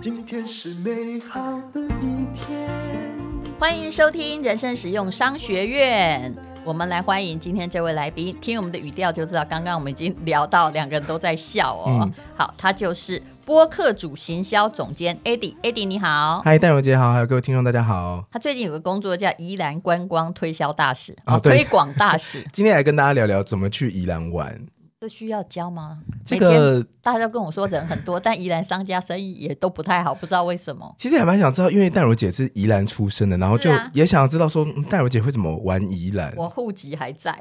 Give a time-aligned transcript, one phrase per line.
[0.00, 1.40] 今天是美好
[1.72, 2.68] 的一天。
[3.58, 6.34] 欢迎收听人生实用商学院。
[6.64, 12.00] 我们来欢迎今天这位来宾，听我们的语调就知道，刚刚我们已经聊到两个人都在笑哦。
[12.02, 16.42] 嗯、好，他就是播客主行销总监 Eddie，Eddie 你好。
[16.44, 18.24] 嗨，戴荣杰好，还有各位听众大家好。
[18.32, 22.44] 他最近有个工作叫宜兰观光推销大使啊，哦、推广大使。
[22.52, 24.66] 今天来跟大家聊聊怎么去宜兰玩。
[25.00, 26.00] 这需要教吗？
[26.24, 30.92] 这个大家跟我说人很多， 但宜兰商家生意也都不太好，不知道为什么。
[30.98, 36.34] 其实还蛮想知道，因为戴如姐是宜兰出生的，然后就也想知道说戴如姐会怎么玩宜兰。
[36.36, 37.38] 我户籍还在，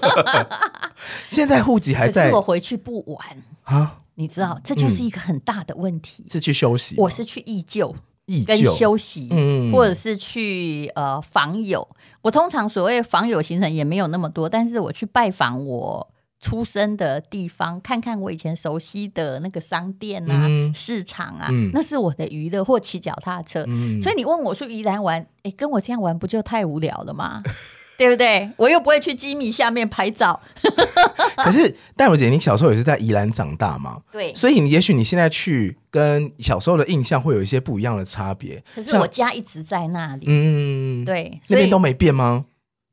[1.30, 3.18] 现在户籍还在，可是我回去不玩
[3.64, 4.00] 啊？
[4.16, 6.26] 你知道，这就是一个很大的问题。
[6.28, 6.96] 是去休息？
[6.98, 11.88] 我是去义旧、忆旧跟休息，嗯，或者是去呃访友。
[12.20, 16.06] 我通常所谓访友行程也没有那么多，但是我去拜访我。
[16.40, 23.64] 出生的地方，看看我以前熟悉的那个商店啊、嗯、市场啊，嗯、那是我的娱乐或骑脚踏车。
[23.66, 27.40] 嗯、所以你问我说宜兰玩，哎，跟我这样玩不就太无聊了吗？
[27.98, 28.48] 对不对？
[28.56, 30.40] 我又不会去基米下面拍照。
[31.42, 34.00] 可是戴茹姐，你小时候也是在宜兰长大嘛？
[34.12, 38.62] 对，所以你也许你现在去跟小时候的印象会有一些不一样的差别。
[38.76, 42.44] 可是我家一直在那里，嗯，对，那边都没变吗？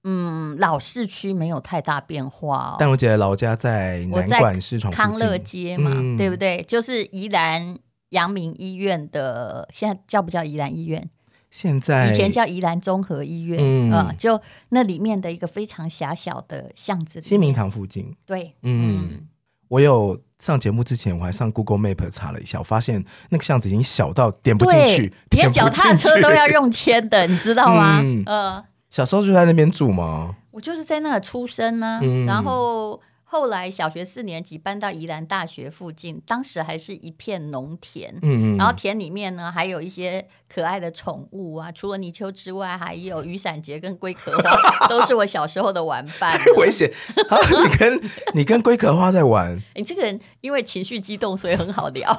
[0.08, 2.76] 嗯，老市区没有太大变化哦。
[2.80, 6.64] 但我姐的老家在南管市场康乐街嘛，嗯、对不对？
[6.68, 7.76] 就是宜兰
[8.10, 11.10] 阳明医院的，现在叫不叫宜兰医院？
[11.50, 14.40] 现在以前叫宜兰综合医院，嗯、呃，就
[14.70, 18.16] 那里面的一个非常狭小的巷子，新民堂附近。
[18.26, 19.28] 对，嗯，嗯
[19.70, 28.02] 我有上节目之前，我还上 Google Map 查了一下，我发现那个巷子已经小到点不进去，连脚踏车都要用牵的，你知道吗？
[28.06, 28.24] 嗯。
[28.28, 30.36] 呃小时候就在那边住吗？
[30.52, 33.00] 我就是在那里出生呢、啊，嗯、然后。
[33.36, 46.40] 后来小学四年级搬到宜兰大学附近，当时还是一片农田，嗯嗯，然后田里面呢还有一些可爱的宠物啊，除了泥鳅之外，还有雨伞节跟龟壳花，都是我小时候的玩伴。
[46.60, 46.90] 危险！
[47.68, 48.02] 你跟
[48.36, 49.62] 你跟龟壳花在玩？
[49.76, 52.18] 你这个人因为情绪激动，所以很好聊。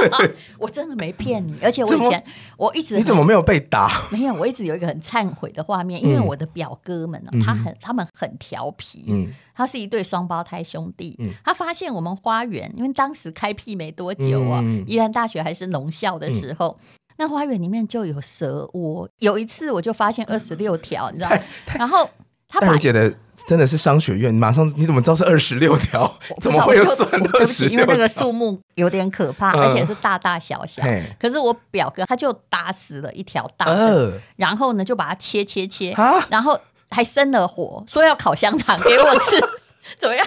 [0.60, 2.22] 我真的没骗你，而且我以前
[2.58, 4.06] 我一直你怎么没有被打？
[4.12, 9.32] 没有，我一直有一个很忏悔的画面，因为我的表哥们呢，他很他们很调皮，嗯。
[9.58, 16.86] 他是一对双胞胎兄弟，嗯、他发现我们花园，因为当时开辟没多久啊，嗯、宜兰大学还是农校的时候，嗯、
[17.16, 19.08] 那花园里面就有蛇窝。
[19.18, 21.36] 有一次我就发现二十六条，你知道吗？
[21.76, 22.08] 然后
[22.46, 23.12] 他把姐的
[23.48, 26.08] 真的是商学院，马上你怎么知道是二十六条？
[26.40, 27.72] 怎么会有算二十六条？
[27.72, 30.84] 因为那个数目有点可怕，嗯、而且是大大小小。
[30.84, 35.92] 嘿可是我表哥他就打死了一条大的，呃、然后呢就把它切切切，
[36.30, 36.56] 然后。
[36.90, 39.40] 还生了火，说要烤香肠给我吃，
[39.98, 40.26] 怎么样？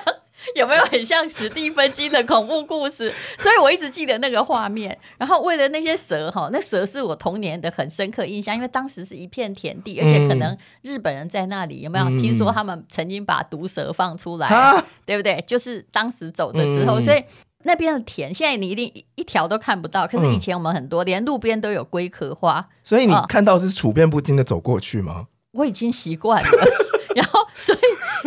[0.55, 3.13] 有没有很像史蒂芬金的恐怖故事？
[3.37, 4.97] 所以我一直记得那个画面。
[5.19, 12.05] 然后为了那些蛇哈，那蛇是我童年的很深刻印象，因为当时是一片田地，而且可能日本人在那里有没有？
[12.19, 15.43] 听说他们曾经把毒蛇放出来，嗯、对不对？
[15.45, 17.23] 就是当时走的时候，嗯、所以
[17.63, 20.07] 那边的田现在你一定一条都看不到。
[20.07, 22.67] 可是以前我们很多，连路边都有龟壳花。
[22.83, 25.27] 所以你看到是处变不惊的走过去吗？
[25.51, 26.49] 我已经习惯了，
[27.15, 27.79] 然后所以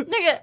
[0.09, 0.41] 那个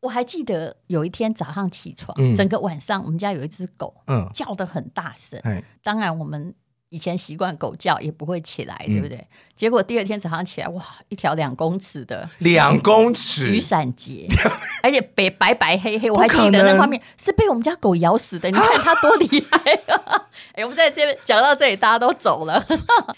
[0.00, 5.40] 我还记得有一天早上起床，嗯、整个晚上我们家有一只狗，嗯、叫的很大声。
[5.44, 6.54] 嘿当然我们
[6.90, 9.26] 以前习惯狗叫也不会起来，嗯、对不对？
[9.54, 14.26] 结果第二天早上起来，哇，一条两公尺的两公尺雨伞节，
[14.82, 18.50] 而且白白白黑黑，我还记得那画面是被我们家狗咬死的。
[18.50, 19.58] 你 看它多厉害
[19.94, 20.28] 啊！
[20.52, 22.62] 哎，我们在这边讲到这里，大家都走了，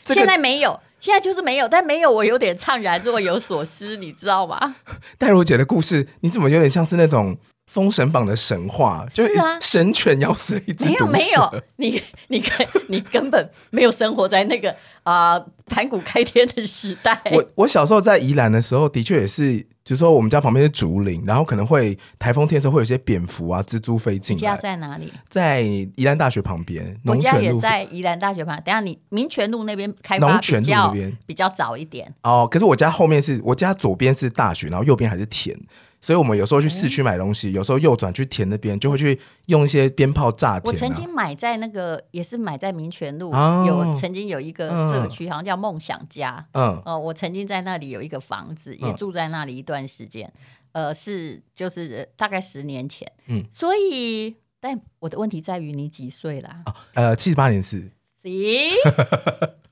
[0.04, 0.78] 这个、现在没有。
[1.02, 4.76] 现在就是没有，但没有我有点怅然若有所思，你知道吗？
[5.18, 7.34] 戴茹姐的故事，你怎么有点像是那种
[7.72, 9.26] 《封神榜》的神话就？
[9.26, 10.84] 是啊，神犬咬死了一只。
[10.84, 17.18] 没有没有，你你根 你根本没有生活在那个啊盘古开天的时代。
[17.32, 19.66] 我我小时候在宜兰的时候，的确也是。
[19.84, 24.40] 就是说，我们家旁边是竹林，然后可能会台风天的时候会有些蝙蝠啊、蜘蛛飞进来。
[24.40, 25.12] 家在哪里？
[25.28, 26.96] 在宜兰大学旁边。
[27.04, 28.62] 我家也在宜兰大学旁边。
[28.64, 30.94] 等下你民权路那边开发比较
[31.26, 32.14] 比较早一点。
[32.22, 35.58] 哦，可是我家后面是我家左边是大学，然后右边还是田。
[36.02, 40.62] 所以我们有时候去市区买东西，嗯、有时候右转去田那边，就会去用一些鞭炮炸田、啊。
[40.64, 46.44] 我曾经买在那个，也是买在民权路，哦、有曾经有一个社区，嗯、好像叫梦想家。
[46.54, 50.30] 嗯，哦、呃，我曾经在那里有一个房子，也住在那里一段时间。
[50.72, 53.10] 嗯、呃，是就是大概十年前。
[53.28, 56.62] 嗯，所以，但我的问题在于你几岁啦？
[56.66, 57.92] 哦、呃，七十八年是。
[58.24, 58.72] 行，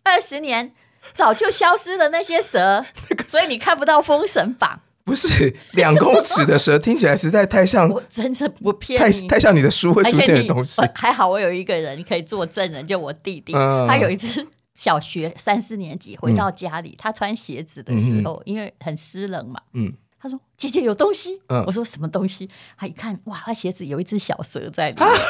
[0.05, 0.73] 二十年
[1.12, 2.85] 早就消失了那些蛇，
[3.27, 4.81] 所以你看不到封神榜。
[5.10, 10.80] 不是两公尺的蛇，听起来实在太像， 我真的不骗你，太太像你的书会出现的东西。
[10.80, 14.46] 还，还好我有一个人可以作证人，就我弟弟，嗯、他有一次
[14.76, 19.92] 小学 三四年级回到家里，嗯、他穿鞋子的时候，嗯、因为很湿冷嘛，嗯，
[20.22, 22.48] 他说姐姐有东西，嗯、我说什么东西？
[22.78, 25.04] 他一看，哇，他鞋子有一只小蛇在里面。
[25.04, 25.12] 啊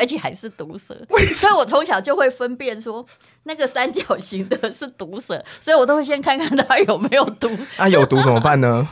[0.00, 0.96] 而且还是毒蛇，
[1.34, 3.04] 所以我从小就会分辨说
[3.42, 7.46] 那个三角形的是毒蛇，所以我都会先看看它有没有毒。
[7.76, 8.88] 那、啊、有毒怎么办呢？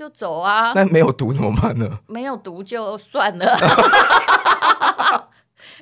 [0.00, 0.72] 就走啊。
[0.74, 1.98] 那没有毒怎么办呢？
[2.06, 3.46] 没有毒就算了。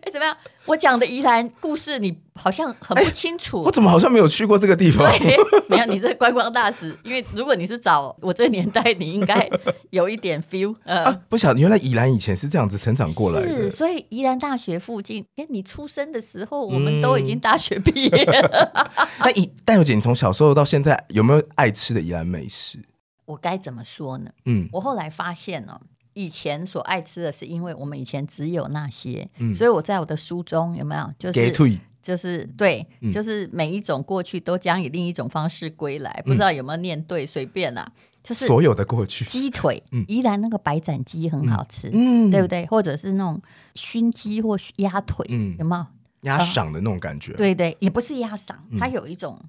[0.00, 0.36] 哎，怎么样？
[0.64, 3.62] 我讲的宜兰故事，你好像很不清楚。
[3.62, 5.10] 我怎么好像没有去过这个地方？
[5.18, 5.36] 对，
[5.68, 6.96] 没有，你是观光大使。
[7.02, 9.48] 因为如果你是找我这个年代，你应该
[9.90, 10.74] 有一点 feel。
[10.86, 13.48] 呃，啊、不晓得原来宜兰以前是这样子成长过来的。
[13.48, 18.70] 是，所以宜兰大学附近，哎，你出生的时候，我们都已经大学毕业了。
[18.74, 22.78] 嗯、 那宜淡如姐，你从小时候到现在，有没有爱吃的宜兰美食？
[23.28, 24.30] 我该怎么说呢？
[24.46, 25.80] 嗯，我后来发现呢。
[26.14, 37.24] 以前所爱吃的是，因为我们以前只有那些，嗯、所以我在我的书中有没有就是退就是对，嗯、就是每一种过去都将以另一种方式归来，嗯、不知道有没有念对？
[37.24, 37.88] 随便啦，
[38.20, 42.66] 就是所有的过去鸡腿，嗯、宜兰那个白斩鸡很好吃，嗯，对不对？
[42.66, 43.40] 或者是那种
[43.76, 45.86] 熏鸡或鸭腿，嗯、有没有
[46.22, 47.32] 鸭嗓的那种感觉？
[47.34, 49.40] 对对，也不是鸭嗓，它有一种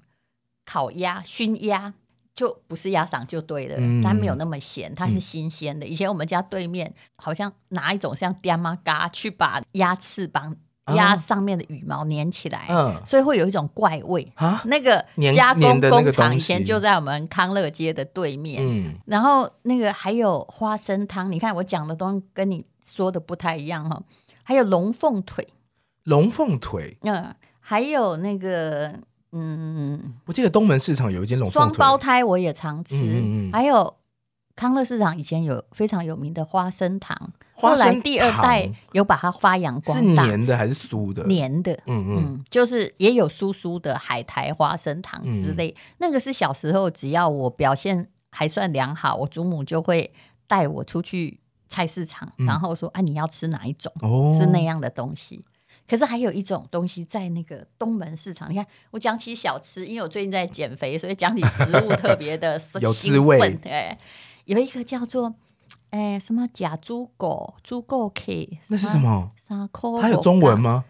[0.64, 1.94] 烤鸭、熏鸭。
[2.40, 5.84] 就不是鸭嗓就对了，嗯、它没有那么咸，它是新鲜的。
[5.84, 10.56] 嗯、以前我们家对面好像拿一种像爹妈嘎去把鸭翅膀、
[10.96, 14.26] 鸭上面的羽毛粘起来，嗯、所以会有一种怪味。
[14.36, 15.04] 啊、那个
[15.34, 18.64] 加工工厂以前就在我们康乐街的对面。
[18.64, 24.02] 嗯、然后那个还有花生汤，你看我讲的东西跟你说的不太一样哈。
[24.42, 25.46] 还有龙凤腿，
[26.04, 28.98] 龙凤腿，嗯，还有那个。
[29.32, 32.96] 嗯，我记得东门市场有一间龙凤双胞胎，我也常吃。
[32.96, 33.94] 嗯嗯、还有
[34.56, 37.16] 康乐市场以前有非常有名的花生糖，
[37.54, 40.24] 后来第二代有把它发扬光大。
[40.24, 41.24] 是黏的还是酥的？
[41.26, 45.70] 黏的，嗯嗯，嗯，就是也有酥酥的海苔花生糖之类。
[45.70, 50.12] 嗯、那个是小时候，只要我表现还算良好，我祖母就会
[50.48, 51.38] 带我出去
[51.68, 53.92] 菜市场，嗯、然后说：“啊，你要吃哪一种？
[54.02, 55.44] 哦、是那样的东西。”
[55.90, 63.56] 可是还有一种东西在那个东门市场，你看我讲起小吃，因为我最近在减肥，所以讲起食物特别的 有滋味。
[63.56, 63.98] 对，
[64.44, 65.34] 有一个叫做
[65.88, 69.32] 哎什么假猪狗猪狗 K，那是什么？
[69.36, 70.00] 啥口？
[70.00, 70.84] 它有中文吗？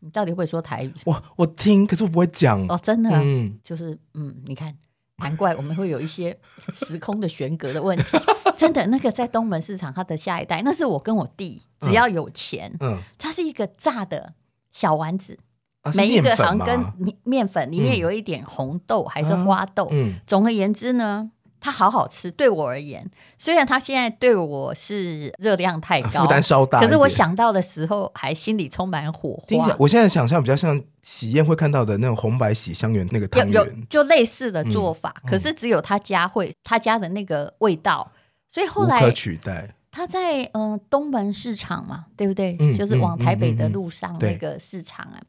[0.00, 0.94] 你到底会说台语？
[1.04, 2.80] 我我听，可是我不会讲哦。
[2.82, 4.74] 真的，嗯，就是嗯，你看。
[5.18, 6.36] 难怪我们会有一些
[6.72, 8.18] 时空的悬隔的问题。
[8.56, 14.34] 真的，那个在东门市场，它的下一代，那是我跟我弟，只要有钱，嗯，它是一个炸的
[14.70, 15.38] 小丸子，
[15.94, 21.30] 每一个好像跟面粉里面有一点红豆还是花豆，嗯，总而言之呢。
[21.62, 29.76] 它好好吃，对我而言，虽然它现在对我是热量太高，负担稍大，可是我想到的时候还心里充满火花。
[29.78, 38.10] 我现在想象比较像喜宴会看到的那种红白喜香圆那个汤圆，就类似的做法，嗯、可是只有他家会他家的那个味道，
[38.52, 39.72] 所以后来无可取代。
[39.92, 42.56] 他在嗯、呃、东门市场嘛，对不对？
[42.58, 45.20] 嗯、就是往台北的路上那个市场啊。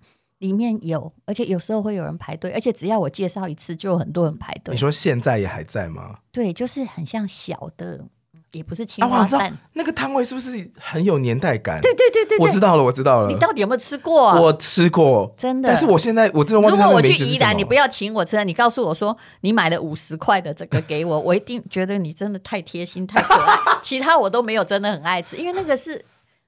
[0.44, 4.74] 里面有，而且有时候会有人排队，而且只要我介绍一次，就有很多人排队。
[4.74, 6.18] 你说现在也还在吗？
[6.34, 8.04] 对，就是很像小的，
[8.52, 9.58] 也不是青花蛋。
[9.72, 11.80] 那个摊位是不是很有年代感？
[11.80, 13.32] 对对对对，我知道了，我知道了。
[13.32, 14.34] 你到底有没有吃过？
[14.34, 15.70] 我吃过，真的。
[15.70, 16.78] 但是我现在我真的忘记。
[16.78, 23.58] 如果我去宜兰，你不要请我吃，你告诉我说你买了五十块的这个给我，我一定觉得你真的太贴心、太可爱。
[23.82, 26.04] 其他我都没有真的很爱吃，因为那个是。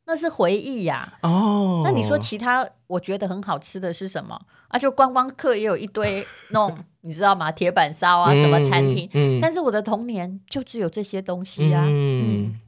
[0.07, 1.27] 那是回忆呀、啊。
[1.27, 4.77] 哦，那你说其他我觉得很好吃的是什么啊？
[4.77, 7.51] 就观光客也有一堆 那种，你知道吗？
[7.51, 9.09] 铁板烧啊，什么餐厅。
[9.13, 11.83] 嗯嗯、但是我的童年就只有这些东西啊。
[11.87, 12.59] 嗯，嗯，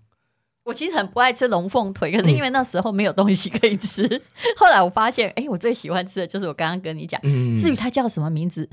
[0.63, 4.05] 我其实很不爱吃龙凤腿，可是因为那时候没有东西可以吃。
[4.07, 4.21] 嗯、
[4.57, 7.19] 后来我发现，哎、欸，我最喜欢吃的就是我刚刚跟你讲。
[7.23, 8.69] 嗯、至于它叫什么名字？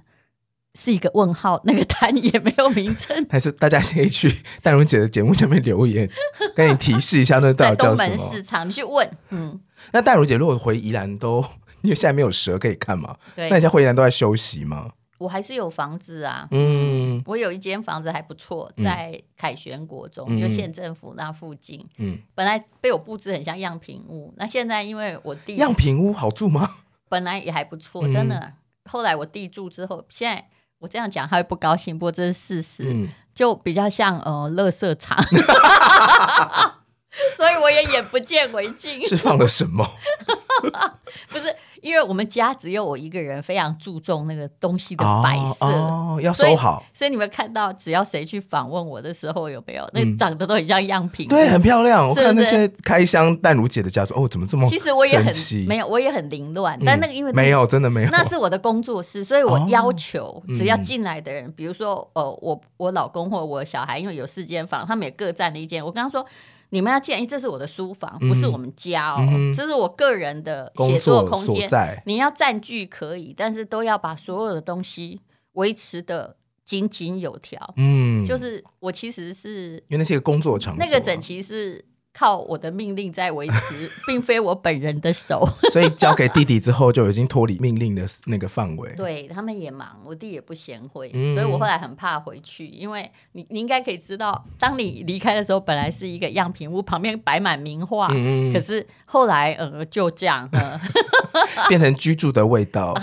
[0.78, 3.24] 是一个问号，那个摊也没有名称。
[3.30, 6.08] 还是大家可以去 淡如姐的节目下面留言，
[6.54, 8.06] 跟你提示一下那到底叫什么？
[8.08, 9.08] 东门市场，你去问。
[9.30, 9.60] 嗯，
[9.92, 11.44] 那戴茹姐如果回宜兰都，
[11.82, 14.90] 因为现在没有蛇可以看嘛，对那你现在回宜兰都在休息吗？
[15.18, 21.82] 我还是有房子啊，嗯，我有一间房子还不错，在凯旋国中，嗯、就县政府那附近。
[21.98, 26.68] 嗯，本来被我布置很像样品屋，那现在因为我弟样品屋好住吗？
[27.08, 28.36] 本来也还不错，真的。
[28.36, 28.52] 嗯、
[28.86, 30.44] 后来我弟住之后，现在。
[30.84, 35.16] 我这样讲他会不高兴，不过这是事实，嗯、就比较像呃，垃圾场，
[37.34, 39.02] 所以我也眼不见为净。
[39.08, 39.82] 是放了什么？
[41.32, 46.82] 不是因为我们家只有我一个人非常注重那个东西的摆设，哦，要收好。
[46.94, 51.28] 所以你们看到，只要谁去访问我的时候，有没有那长得都很像样品？
[51.28, 52.08] 对，很漂亮。
[52.08, 54.66] 我看那些开箱淡如姐的家族，哦，怎么这么？
[54.70, 55.30] 其实我也很
[55.68, 56.80] 没有，我也很凌乱。
[56.86, 58.08] 但那个因为没有，真的没有。
[58.10, 65.84] 那是我的工作室，所以我要求只要进来的人，比如说呃，我我老公或我小孩，因为有四间房，他们也各占了一间。
[65.84, 66.24] 我跟他说。
[66.74, 71.70] 你们要建议，这是我的书房，不是我们家哦，嗯、这是我个人的写作空间。
[72.04, 75.20] 你要占据可以，但是都要把所有的东西
[75.52, 77.72] 维持的井井有条。
[77.76, 81.84] 嗯，就是我其实是因为那是一个工作场所，那个整齐是。
[82.16, 85.46] 靠我的命令在维持， 并非我本人的手。
[85.72, 88.88] 所以交给弟弟之后，就已经脱离命令的那个范围。
[88.96, 100.48] 对，他们也忙，我弟也不贤惠，嗯、所以我后来很怕回去，因为你你应该可以知道，当你离开的时候，本来是一个样品屋，旁边摆满名画，嗯、可是后来呃就这样，
[101.68, 102.94] 变成居住的味道。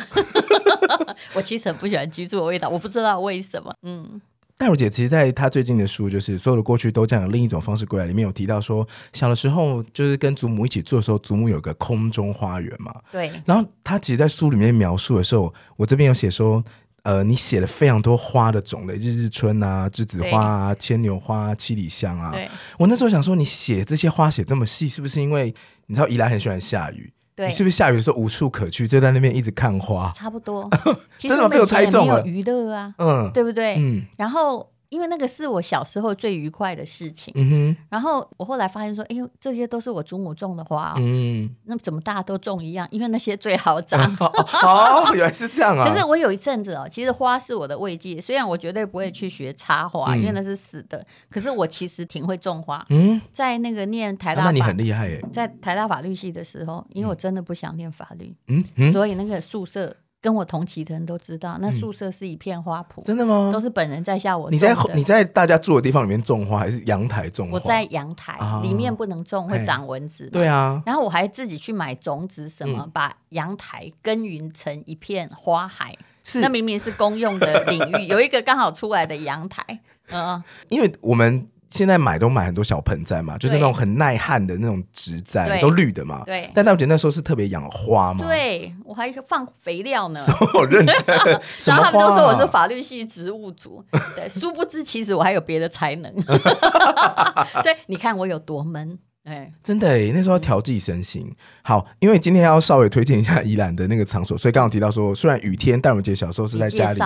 [1.33, 4.21] 我其实很不喜欢居住的味道，我不知道为什么，嗯。
[4.61, 12.93] 淡如姐其实，在她最近的书，就是所有的过去都这样，另一种方式归来，里面有提到说，小的时候就是跟祖母一起住的时候，祖母有个空中花园嘛。
[13.11, 13.31] 对。
[13.43, 16.63] 然后她其实，在书里面描述的时候，我这边有写说，
[17.01, 22.29] 呃，你写了非常多花的种类，日日春啊、栀子花啊、牵牛花、七里香啊。
[22.31, 22.47] 对。
[22.77, 25.51] 我那时候想说，你写这些花写这么细，是不是因为
[25.87, 27.11] 你知道宜兰很喜欢下雨？
[27.35, 30.11] 对你是不是下雨的时候无处可去，就在那边一直看花？
[30.15, 30.69] 差不多，
[31.17, 32.23] 真的没有猜中了。
[32.25, 33.75] 娱乐啊，嗯，对不对？
[33.79, 34.67] 嗯，然后。
[34.91, 37.77] 因为那个是我小时候最愉快的事情，嗯哼。
[37.89, 41.49] 然后我后来发现说，哎呦，这些都是我祖母种的花，嗯。
[41.63, 42.85] 那怎么大家都种一样？
[42.91, 44.01] 因为那些最好长。
[44.19, 45.87] 哦，原来是这样啊！
[45.89, 48.19] 可是我有一阵子哦，其实花是我的慰藉。
[48.19, 51.05] 虽然我绝对不会去学插花，因为那是死的。
[51.29, 52.85] 可是我其实挺会种花。
[52.89, 55.23] 嗯，在那个念台大，那你很厉害耶。
[55.31, 59.95] 在台大法律系的时候，因为我真的不想念法律，嗯，所以那个宿舍。
[60.21, 63.03] 跟我同期的人都知道，那宿舍是一片花圃。
[63.03, 63.49] 真的吗？
[63.51, 64.51] 都是本人在下我。
[64.51, 67.53] 你在你在大家住的地方里面种花，还是阳台种花？
[67.53, 70.29] 我在阳台，里面不能种，会长蚊子。
[70.29, 70.81] 对啊。
[70.85, 75.97] 然后我还自己去买种子，什么把阳台耕耘成一片花海。
[76.23, 76.39] 是。
[76.39, 79.65] 那明明是公用的领域，有一个刚好出来的阳台。
[80.11, 80.43] 嗯。
[80.69, 81.47] 因为我们。
[81.71, 86.21] 现在买都买很多小盆栽嘛，就是那种很耐旱的那种植栽，都绿的嘛。
[86.25, 86.51] 对。
[86.53, 88.25] 但大姐那时候是特别养花嘛。
[88.27, 90.23] 对，我还放肥料呢。
[90.53, 90.95] 我 认真。
[91.65, 93.83] 然后他们都说我是法律系植物组，
[94.15, 96.13] 对，殊不知其实我还有别的才能。
[96.21, 101.33] 所以你看我有多闷，哎，真的哎，那时候要调剂身心。
[101.61, 106.99] 好，因为今天要稍微推荐一下宜兰的那个场所，所以刚刚提到说，虽然雨天，淡如姐小时候是在家里。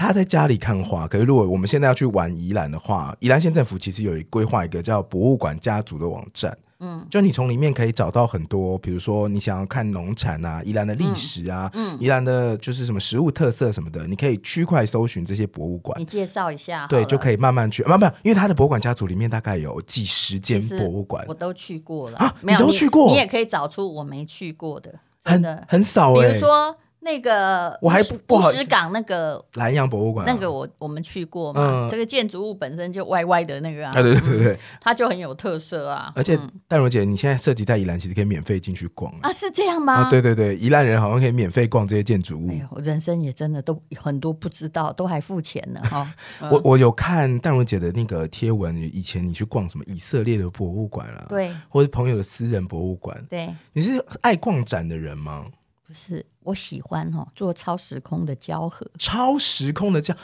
[0.00, 16.00] 他在家里看花，可是如果我们现在要去玩宜兰的话，宜兰县政府其实有一规划一个叫博物馆家族的网站，嗯，就你从里面可以找到很多，比如说你想要看农产啊，宜兰的历史啊，嗯，宜兰的就是什么食物特色什么的，你可以区块搜寻这些博物馆。
[16.00, 22.16] 你介绍一下，对，就可以慢慢去，慢慢，因为他的博物馆家族里面大概有几十间博物馆，我都去过了。
[22.16, 26.74] 啊，没有，你都去过，你也可以找出我没去过的，很很少，比如说。
[27.02, 31.88] 那个我还不不石港那个南洋博物馆，那个我我们去过嘛。
[31.90, 36.12] 这个建筑物本身就歪歪的那个啊，对对对对，它就很有特色啊。
[36.14, 36.38] 而且
[36.68, 39.32] 淡如姐，你现在涉及在宜兰，其实可以免费进去逛啊？
[39.32, 40.10] 是这样吗？
[40.10, 42.50] 对对对，宜兰人好像可以免费逛这些建筑物。
[42.50, 46.06] 哎我人生也真的都很多不知道，都还付钱呢哈。
[46.52, 51.26] 我我有看淡如姐的那个贴文，以前你去逛什么以色列的博物馆啊？
[51.30, 53.24] 对，或者朋友的私人博物馆？
[53.28, 55.46] 对，你是爱逛展的人吗？
[55.90, 58.88] 不是，我喜欢哦，做超时空的交合。
[58.96, 60.14] 超时空的交，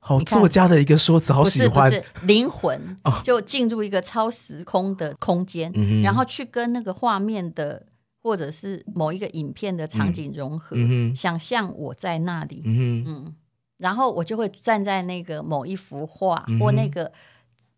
[0.00, 1.92] 好作家的一个说辞，好喜欢。
[2.24, 7.86] 灵魂 就进入一个超时空的空间，哦、然后去跟那个画面的
[8.20, 13.34] 或者是某一个影片的场景融合，嗯、想象我在那里，嗯，嗯，
[13.76, 17.12] 然后我就会站在那个某一幅画、嗯、或那个，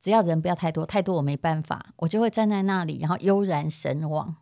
[0.00, 4.34] 只要人不要太多，太多我没办法，我就会站在那里，然后悠然神往。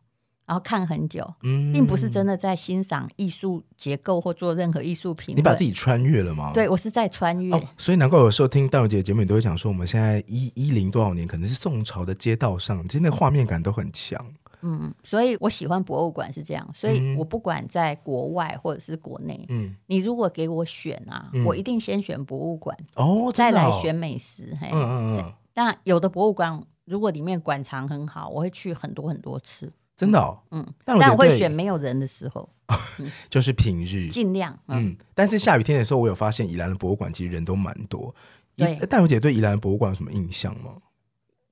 [0.51, 5.37] 然后看很久，嗯，并不是真的在欣赏艺术结构或做任何艺术品。
[5.37, 6.51] 你把自己穿越了吗？
[6.53, 7.55] 对，我是在穿越。
[7.55, 14.21] 哦，所以难怪有时候听淡如姐的节目，你都会讲说，我们现在一一零多少年，可能是宋朝的街道上，其实那个画面感都很强。
[14.63, 24.53] 嗯，所以我喜欢博物馆是这样，所以我不管在国外或者是国内，嗯，你如果给我选啊，嗯，我一定先选博物馆哦，再来选美食。
[24.61, 25.33] 嘿，嗯嗯嗯。
[25.55, 29.73] 但有的博物馆如果里面馆藏很好，我会去很多很多次。
[30.01, 32.49] 真的，哦，嗯，但我会选没有人的时候，
[33.29, 34.97] 就是平日，尽量，嗯。
[35.15, 38.15] 但是下雨天的时候，我有发现宜兰的博物馆其实人都蛮多。
[38.57, 40.77] 对，淡如姐对宜兰的博物馆有什么印象吗？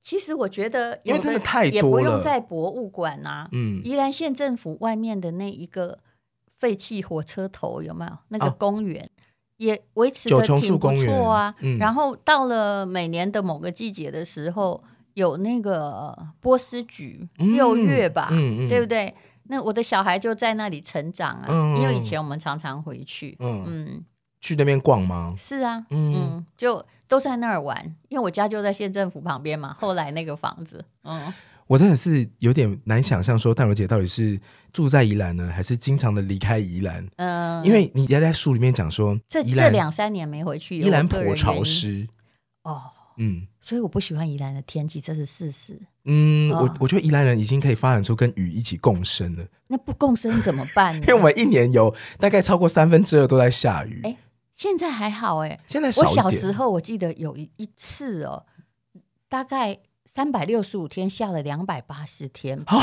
[0.01, 3.51] 其实我觉得，因为真的太多了，也不用在博物馆啊。
[3.53, 5.99] 嗯，宜兰县政府外面的那一个
[6.57, 8.13] 废弃火车头有没有？
[8.29, 9.13] 那个公园、啊、
[9.59, 11.55] 也维持的挺不错啊。
[11.61, 14.83] 嗯、然后到了每年的某个季节的时候，
[15.19, 19.13] 有那个波斯菊，六月吧，嗯嗯、对不对？
[19.49, 24.05] 那我的小孩就在那里成长啊，嗯、因为以前我们常常回去，嗯，嗯
[24.41, 25.35] 去那边逛吗？
[25.37, 29.77] 是啊，嗯，嗯，就都在那儿玩，因为我家就在县政府旁边嘛。
[29.81, 31.35] 后来那个房子，嗯，
[31.67, 34.41] 我真的是有点难想象，说淡如姐到底是
[34.73, 37.05] 住在宜兰呢，还是经常的离开宜兰？
[37.17, 42.07] 嗯，因为你也在书里面讲说，这这两三年没回去，宜兰颇潮湿，
[42.63, 42.83] 哦，
[43.17, 43.49] 嗯。
[43.69, 45.79] 所以我不喜欢宜兰的天气，这是事实。
[46.07, 49.45] 嗯，哦、我我觉得宜兰人已经可以发展出跟雨一起共生了。
[49.67, 51.01] 那不共生怎么办呢？
[51.07, 54.01] 因为我们一年有大概超过三分之二都在下雨。
[54.05, 54.17] 哎，
[54.55, 58.47] 现在还好哎，现在我小时候我记得有一一次哦，
[59.29, 62.59] 大概三百六十五天下了两百八十天。
[62.69, 62.81] 哦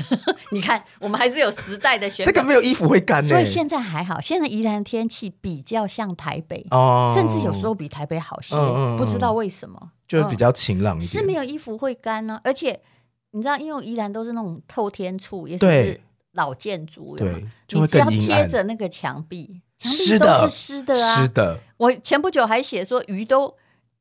[0.52, 2.30] 你看，我们还是有时代的选择。
[2.32, 4.20] 这个没有衣服会干，所以现在还好。
[4.20, 8.54] 现在宜兰天气比较像台北，哦，甚至有时候比台北好些，
[8.96, 11.06] 不知道为什么，就比较晴朗一点。
[11.06, 12.80] 是没有衣服会干呢，而且
[13.30, 16.00] 你知道，因为宜兰都是那种透天处，也是
[16.32, 21.16] 老建筑，对，你只要贴着那个墙壁，墙壁都是湿的啊。
[21.16, 21.60] 湿的。
[21.76, 23.54] 我前不久还写说鱼都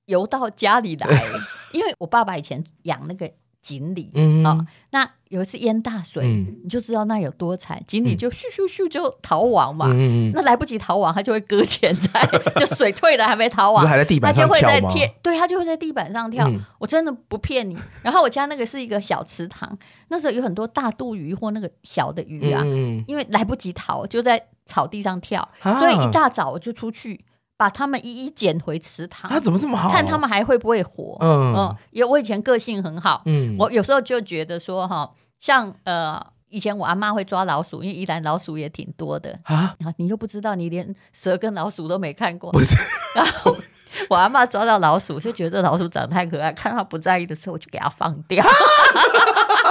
[0.06, 1.08] 游到家里来，
[1.74, 3.32] 因为我爸爸以前养那个。
[3.62, 7.82] 锦鲤，嗯、哦，那有一次淹大水，嗯、你就知道那有多惨。
[7.86, 12.26] 锦鲤就咻咻咻就逃亡嘛，嗯、那来不及逃亡，它就会搁浅在，
[12.58, 16.48] 就水退了还没逃亡，它就会在天，对，它就会在地板上跳。
[16.48, 17.78] 嗯、我真的不骗你。
[18.02, 27.26] 然后我家那个是一个小池塘，那时候有很多大肚鱼或那个小的鱼啊，嗯、因为来不及逃，就在草地上跳，啊、所以一大早我就出去。
[27.60, 29.90] 把他们一一捡回池塘，他怎么这么好？
[29.92, 31.18] 看他们还会不会活？
[31.20, 35.12] 嗯嗯，因为我以前个性很好，嗯，我有时候就觉得说哈，
[35.42, 39.76] 像呃，以前我阿妈会抓老鼠，因为宜兰老鼠也挺多的啊。
[39.78, 42.78] 然后你又不知道，你连蛇跟老鼠都没看过，不是？
[43.14, 43.54] 然后
[44.10, 48.42] 我阿妈抓到老鼠，就觉得这老鼠长得太可爱，看它不在意的时候，我就给它放掉。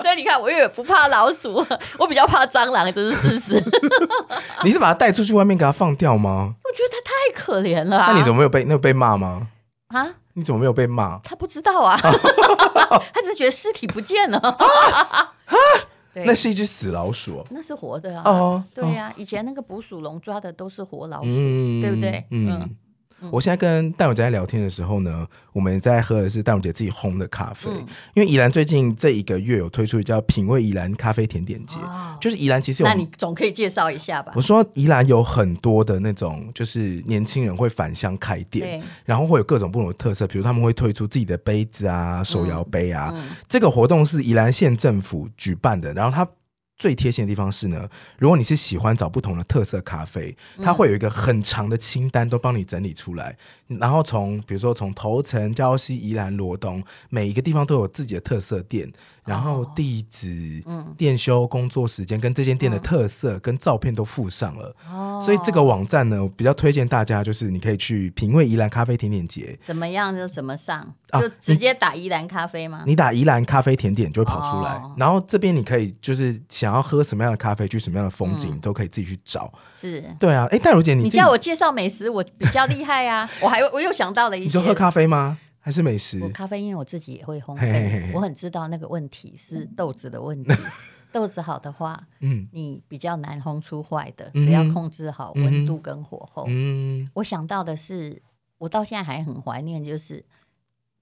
[0.00, 1.64] 所以你看，我也不怕老鼠，
[1.98, 3.64] 我比较怕蟑螂，这是事实。
[4.64, 6.54] 你是把它带出去外面给它放掉吗？
[6.64, 7.98] 我觉得它太可怜了。
[7.98, 9.48] 那你怎么没有被那被骂吗？
[9.88, 10.08] 啊？
[10.34, 11.18] 你怎么没有被骂？
[11.24, 14.38] 他不知道啊， 他只是觉得尸体不见了。
[14.38, 15.34] 啊？
[16.24, 17.44] 那是一只死老鼠。
[17.50, 18.64] 那是活的啊。
[18.72, 21.26] 对呀，以前那个捕鼠笼抓的都是活老鼠，
[21.82, 22.24] 对不对？
[22.30, 22.76] 嗯。
[23.30, 27.68] 我现在跟淡如姐在聊天的时候呢，我们在喝的是淡如姐自己烘的咖啡。
[27.70, 34.32] 嗯、因为宜兰最近这一个月有推出叫“品味宜兰咖啡甜点节”，哦、就是宜兰其实有，那你总可以介绍一下吧？
[34.36, 43.12] 我说宜兰有很多的那种，就是年轻人会返乡开店，然后会有各种不同的特色，比如他们会推出自己的杯子啊、手摇杯啊。
[43.48, 46.28] 这个活动是宜兰县政府举办的，然后他。
[46.78, 47.88] 最贴心的地方是呢，
[48.18, 53.36] 如果你是喜欢找不同的特色咖啡，它会有一个很长的清单，都帮你整理出来。
[53.66, 58.92] 然后从比如说从头城、礁溪、宜兰、罗东，每一个地方都有自己的特色店。
[59.28, 72.84] 然后地址、嗯，店休工作时间跟这间店的特色跟照片都附上了，哦，所以这个网站呢，我比较推荐大家，就是你可以去品味宜兰咖啡甜点节，怎么样就怎么上，就直接打宜兰咖啡吗？
[72.86, 85.38] 你打宜兰咖啡甜点就会跑出来，然后这边你可以就是想要喝什么样的咖啡，去什么样的风景都可以自己去找，是，对啊，哎，淡如姐，你你叫我介绍美食，我比较厉害啊， 我还我又想到了一些，你就喝咖啡吗？
[85.68, 86.18] 还是美食？
[86.22, 90.50] 我咖啡，因为我自己也会烘焙，嘿嘿嘿，我很知道那个问题是豆子的问题。
[91.12, 96.46] 豆子好的话，嗯，你比较难烘出坏的，只要控制好温度跟火候。
[96.48, 98.22] 嗯，我想到的是，
[98.56, 100.24] 我到现在还很怀念，就是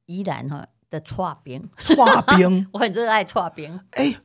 [0.07, 3.79] 依然哈的剉冰，剉冰， 我很热爱剉冰。
[3.93, 4.17] 哎，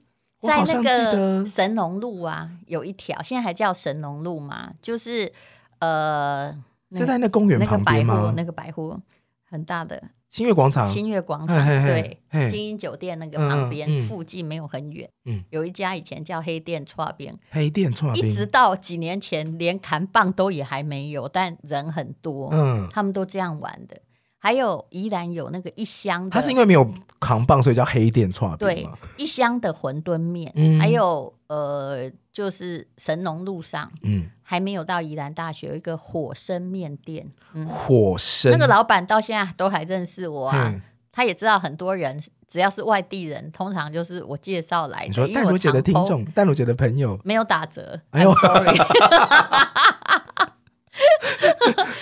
[0.41, 5.31] 在那个神农路啊，有一条，现在还叫神农路嘛，就是
[5.77, 6.51] 呃，
[6.93, 8.33] 是在那公园旁边吗？
[8.35, 8.99] 那个百货
[9.43, 10.01] 很大的。
[10.31, 23.97] 新月广场，新月广场嘿嘿嘿对，金鹰酒店那个旁边、嗯嗯、附近没有很远，嗯、有一家以前叫黑店串边，黑店串边，一直到几年前连扛棒都也还没有，但人很多，嗯，他们都这样玩的。
[24.39, 26.89] 还有宜兰有那个一箱的，它是因为没有
[27.19, 28.57] 扛棒，所以叫黑店剉冰。
[28.57, 32.11] 对，一箱的馄饨面，嗯、还有呃。
[32.33, 45.07] 就是神农路上，嗯，还没有到宜兰大学有一个火生面店，嗯，火生那个老板到现在都还认识我啊，嗯、他也知道很多人只要是外地人，通常就是我介绍来的。
[45.07, 48.77] 你说淡如姐的听众，淡如姐的朋友没有打折，哎呦，sorry。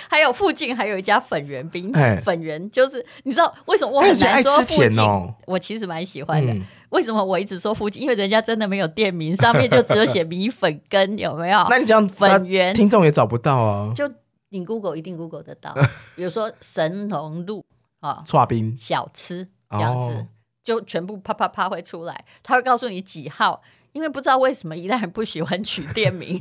[0.08, 1.90] 还还有附近还有一家粉圆冰，
[2.22, 5.02] 粉圆就是你知道为什么我很难说附近？
[5.46, 6.54] 我其实蛮喜欢的。
[6.90, 8.02] 为什么我一直说附近？
[8.02, 11.58] 因为人家真的没有店名，上面就只有写米粉羹，有没有？
[11.70, 13.92] 那你这样粉圆听众也找不到啊。
[13.94, 14.10] 就
[14.50, 15.74] 你 Google 一定 Google 得到，
[16.16, 17.64] 比如说神农路
[18.00, 20.26] 啊，串冰小吃这样子，
[20.62, 23.62] 就全部啪啪啪会出来，他会告诉你几号。
[23.92, 26.40] 因为不知道为什么宜兰人不喜欢取店名，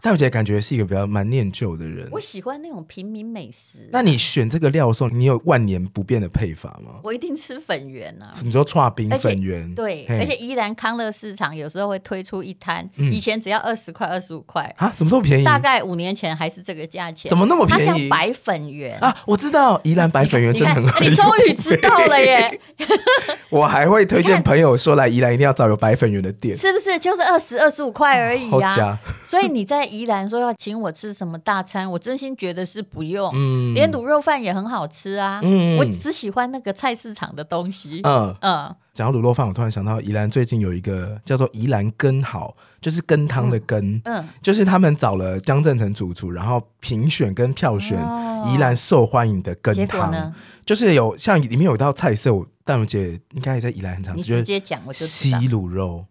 [0.00, 2.08] 但我觉得感觉是一个比较蛮念旧的人。
[2.10, 3.88] 我喜欢那种平民美食。
[3.92, 7.00] 那你选这个料的时候，你有万年不变的配法吗？
[7.04, 8.32] 我一定吃粉圆啊！
[8.42, 15.44] 你说串冰粉圆，对，而且宜兰康乐市场有时候会推出一摊，以前只要二十块、二十五块啊，怎么这么便宜？
[15.44, 17.86] 大概五年前还是这个价钱，怎么那么便宜？
[17.86, 19.14] 它叫白粉圆啊！
[19.26, 22.58] 我知道宜兰白粉圆真的很好，你终于知道了耶！
[23.50, 26.98] 我还会推荐朋友说，来宜兰一定要找有白粉圆的店，是不是？
[26.98, 27.60] 就是二十。
[27.60, 33.30] 二十五块而已呀，所以你在宜兰说要请我吃什么大餐，我真心觉得是不用。
[33.34, 35.40] 嗯，连卤肉饭也很好吃啊。
[35.42, 38.00] 嗯，我只喜欢那个菜市场的东西。
[38.04, 44.00] 嗯嗯，讲到卤肉饭，我突然想到宜兰最近有一个叫做宜兰羹好，就是羹汤的羹。
[44.06, 47.98] 嗯，就是他们找了江振成主厨，然后评选跟票选
[48.46, 50.32] 宜兰受欢迎的羹汤。
[50.64, 56.06] 就是有像里面有一道菜色，我淡如姐应该也在宜兰很常吃，直接讲我就西卤肉。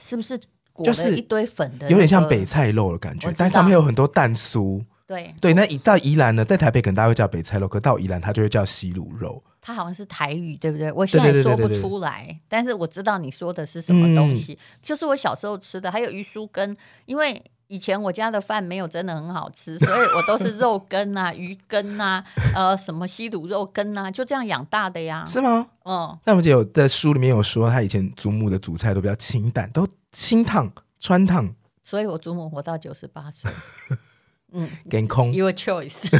[0.00, 0.40] 是不是
[0.72, 4.84] 裹了一堆粉的、那个，有点像北菜肉的感觉，但上面有很多蛋酥。
[5.04, 9.42] 对对，那一到宜兰呢，在台北可能大家会叫北菜肉，可到宜兰它就会叫西卤肉。
[9.60, 10.90] 它好像是台语，对不对？
[10.92, 16.74] 我现在说不出来，但是我知道你说的是什么东西，嗯、就是我小时候吃的，还有鱼酥跟。
[17.04, 22.22] 因为以前我家的饭没有真的很好吃，所以我都是肉羹啊、 鱼羹啊、
[22.54, 25.24] 呃什么西卤肉羹啊，就这样养大的呀。
[25.26, 25.66] 是吗？
[25.86, 26.18] 嗯。
[26.26, 31.54] 那我姐有在书里面有说，她以前祖母的主菜都比较清淡，都清烫、川烫。
[31.82, 33.50] 所以我祖母活到九十八岁。
[34.54, 35.32] 嗯，健康。
[35.32, 36.10] Your choice，but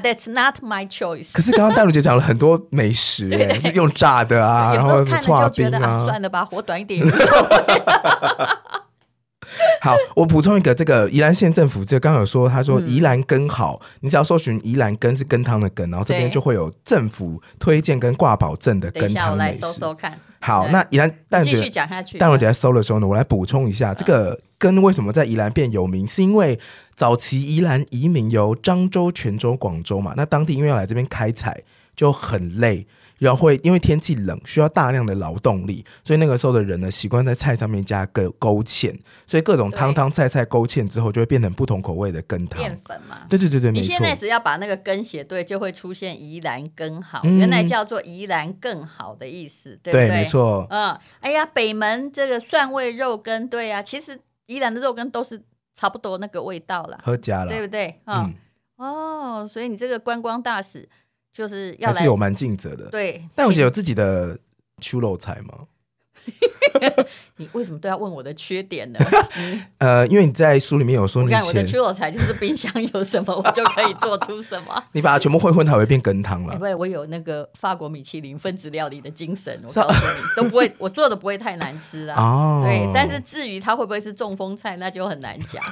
[0.00, 1.28] that's not my choice。
[1.30, 7.06] 可是刚刚戴茹姐讲了很多美食，哎，用炸的啊，然后看了就觉得啊，算了吧，活短一点。
[9.80, 19.60] 好，我补充一个，这个宜兰县政府这刚刚有说，他说宜兰根好，你只要搜寻宜兰根是羹汤的根，然后这边就会有政府推荐跟挂保证的羹汤美食。
[19.60, 20.18] 搜搜看。
[20.40, 21.70] 好，那宜兰淡如姐，
[22.18, 26.58] 淡如姐在搜的时候呢，我来补充一下，这个根为什么在宜兰变有名，是因为
[26.94, 31.62] 早期宜兰移民由漳州、泉州、广州嘛，那当地因为要来这边开采，
[31.96, 32.86] 就很累。
[33.24, 38.94] 然后会因为天气冷，需要大量的劳动力，所以那个时候的人呢，习惯在菜上面加个勾芡，
[39.26, 42.60] 所以各种汤汤菜菜勾芡之后，就会变成不同口味的羹汤。
[42.60, 50.08] 淀粉嘛，对对对对，你现在只要把那个羹写对，就会出现宜兰羹好，嗯、原来叫做宜兰更好的意思，对不对？
[50.08, 50.66] 对，没错。
[50.68, 55.42] 嗯，哎呀，北门这个蒜味肉羹，对呀、啊，其实宜兰的肉羹都是
[55.74, 57.98] 差不多那个味道啦，合家了，对不对？
[58.04, 58.34] 嗯，
[58.76, 60.86] 哦，所以你这个观光大使。
[61.34, 62.84] 就是要来，还是有蛮尽责的。
[62.90, 64.38] 对，但我觉得有自己的
[64.78, 65.66] 手路菜吗？
[67.36, 68.98] 你为什么都要问我的缺点呢？
[69.78, 74.82] 呃，因为你在书里面有说你，你看我的手路菜就是冰箱有什么，我就可以做出什么。
[74.92, 76.54] 你把它全部混混，它会变羹汤了。
[76.54, 82.22] 因为我有那个法国米其林分子料理的精神，我告诉你都不会，我做的不会太难吃啊。
[82.22, 85.62] 哦，对，但是至于它会不会是中风菜，那就很难讲。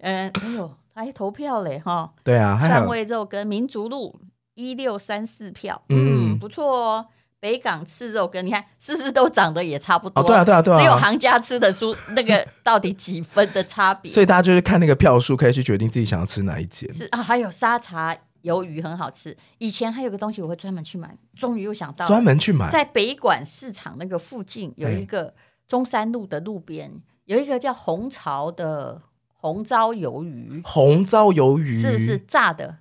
[0.00, 2.12] 嗯，哎呦，还投票嘞哈！
[2.22, 4.14] 对啊，蒜味肉跟民族路。
[4.54, 7.06] 一六三四票，嗯，不错哦。
[7.40, 10.22] 北港刺肉羹，你看是不是都长得也差不多？
[10.22, 10.78] 对啊，对啊，对啊。
[10.78, 14.08] 只有行家吃的出，那个到底几分的差别？
[14.08, 16.92] 所以大家就是看那个票数，可以去决定自己想要吃哪一间。
[16.94, 19.36] 是啊，还有沙茶鱿鱼很好吃。
[19.58, 25.34] 以前还有个东西我会专门去买，终于又想到专门去买，在北馆市场那个附近有一个
[25.66, 26.92] 中山路的路边
[27.24, 29.02] 有一个叫红潮的
[29.34, 32.76] 红糟鱿鱼，红糟鱿鱼是不是炸的？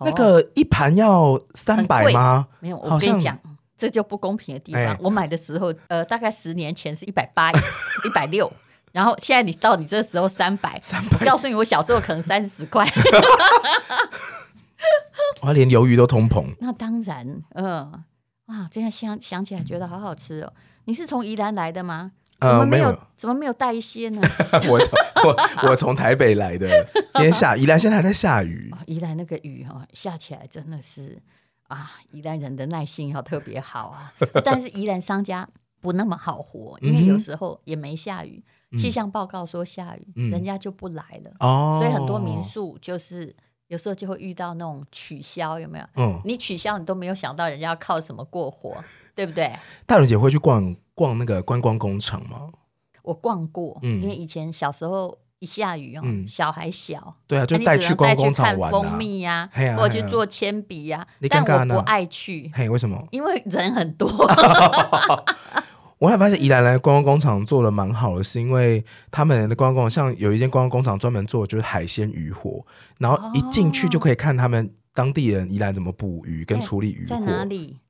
[0.00, 2.48] 那个一盘要三百吗？
[2.60, 3.38] 没有，我跟你讲，
[3.76, 4.82] 这就不公平的地方。
[4.82, 8.52] 欸、我买的时候，呃，大概十年前是一百八、一 百六，
[8.92, 12.84] 然后现在你到你这时候三百，三百，告诉你，我小时候可能三十块。
[15.42, 16.46] 我连鱿鱼都通膨。
[16.60, 17.92] 那当然，嗯、呃，
[18.46, 20.52] 哇，这样想想起来觉得好好吃哦。
[20.86, 22.12] 你是从宜兰来的吗？
[22.40, 22.88] 怎么没有？
[22.88, 24.20] 呃、怎么没有带一些呢？
[24.68, 24.78] 我
[25.24, 26.68] 我我从台北来的，
[27.14, 28.70] 今天下宜兰现在还在下雨。
[28.72, 31.20] 哦、宜兰那个雨哈、哦、下起来真的是
[31.68, 34.12] 啊，宜兰人的耐心要特别好啊。
[34.44, 35.48] 但是宜兰商家
[35.80, 41.30] 不那么好活，因为有时候也没下雨，嗯、气象报告说下雨，嗯、人家就不来了。
[41.40, 43.34] 哦，所以很多民宿就是
[43.68, 45.84] 有时候就会遇到那种取消，有没有？
[45.96, 48.76] 嗯，你取消你都没有想到人家要靠什么过活，
[49.14, 49.52] 对不对？
[49.86, 50.74] 大伦姐会去逛。
[50.96, 52.52] 逛那个观光工厂吗？
[53.02, 61.04] 我逛过，嗯，因为以前小时候一下雨哦，小孩小，对啊，就带去观光工厂玩蜂蜜呀，或者去做铅笔呀。
[61.28, 63.04] 但我不爱去，嘿，为什么？
[63.10, 64.08] 因为人很多。
[66.04, 72.66] 我还发现宜兰来观光工厂做的蛮好的，是因为他们的观光工厂像有一间观光工厂专门做就是海鲜渔获，
[72.98, 77.08] 然后一进去就可以看他们当地人宜兰怎么捕鱼跟处理渔获。
[77.08, 77.80] 在哪里？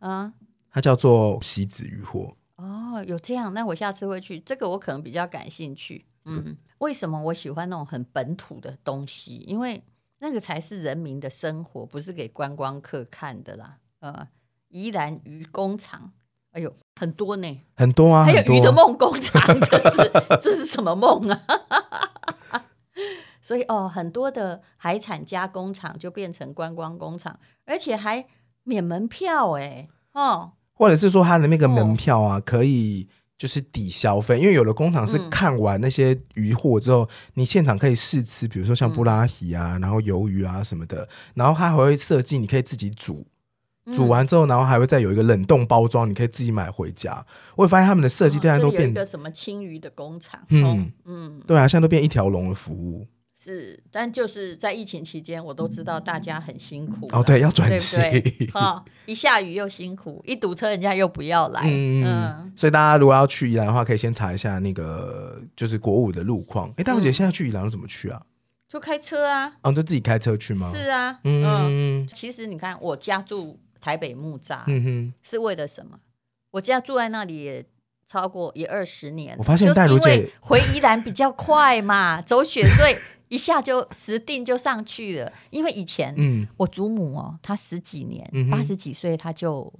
[0.00, 0.32] 啊，
[0.72, 2.36] 它叫做西子渔获。
[2.56, 4.40] 哦，有这样，那我下次会去。
[4.40, 6.04] 这个我可能比较感兴趣。
[6.24, 9.36] 嗯，为什么我喜欢那种很本土的东西？
[9.46, 9.80] 因为
[10.18, 13.78] 那个才是人民的生活，不是给观光客看的啦。
[14.00, 14.26] 呃，
[14.68, 16.10] 宜兰鱼工厂，
[16.52, 20.10] 哎呦，很多呢，很多啊，还有鱼的梦工厂， 这是
[20.40, 21.40] 这是什么梦啊？
[23.40, 28.26] 所以哦，很多的海产加工厂就变成观光工厂，而且还
[28.64, 30.52] 免门票哎，哦。
[30.74, 43.26] 或者是说它的那个门票啊，可以就是抵消费，因为有的工厂是看完那些鱼货之后，你现场可以试吃，比如说像布拉提啊，然后鱿鱼啊什么的，然后他还会设计你可以自己煮，
[43.90, 47.24] 煮完之后，然后还会再有一个冷冻包装，你可以自己买回家。
[47.56, 53.06] 我也发现他们的设计，现在都变一个什么青鱼的工厂，嗯嗯，对啊，现在都变一条龙的服务。
[53.36, 57.24] 是，但就是在疫情期间，我都知道大家很辛苦哦。
[57.24, 58.00] 对，要转型。
[58.54, 61.62] 哦，一下雨又辛苦，一堵车人家又不要来。
[61.64, 66.72] 嗯，嗯，所以大家如果要去宜兰的话，可以先查一下那个就是国五的路况。
[66.76, 68.22] 哎，大如姐现在去宜兰怎么去啊？
[68.68, 69.52] 就开车啊。
[69.62, 70.72] 哦，就自己开车去吗？
[70.72, 71.18] 是啊。
[71.24, 75.98] 嗯，嗯，其实你看，我家住台北木栅，嗯哼，是为了什么？
[76.52, 77.66] 我家住在那里也
[78.08, 79.34] 超过也二十年。
[79.38, 82.96] 我发现戴如姐回宜兰比较快嘛， 走雪隧。
[83.28, 89.72] 一下就时定就上去了，因为以前，嗯，我祖母哦，她十几年，八十几岁，她就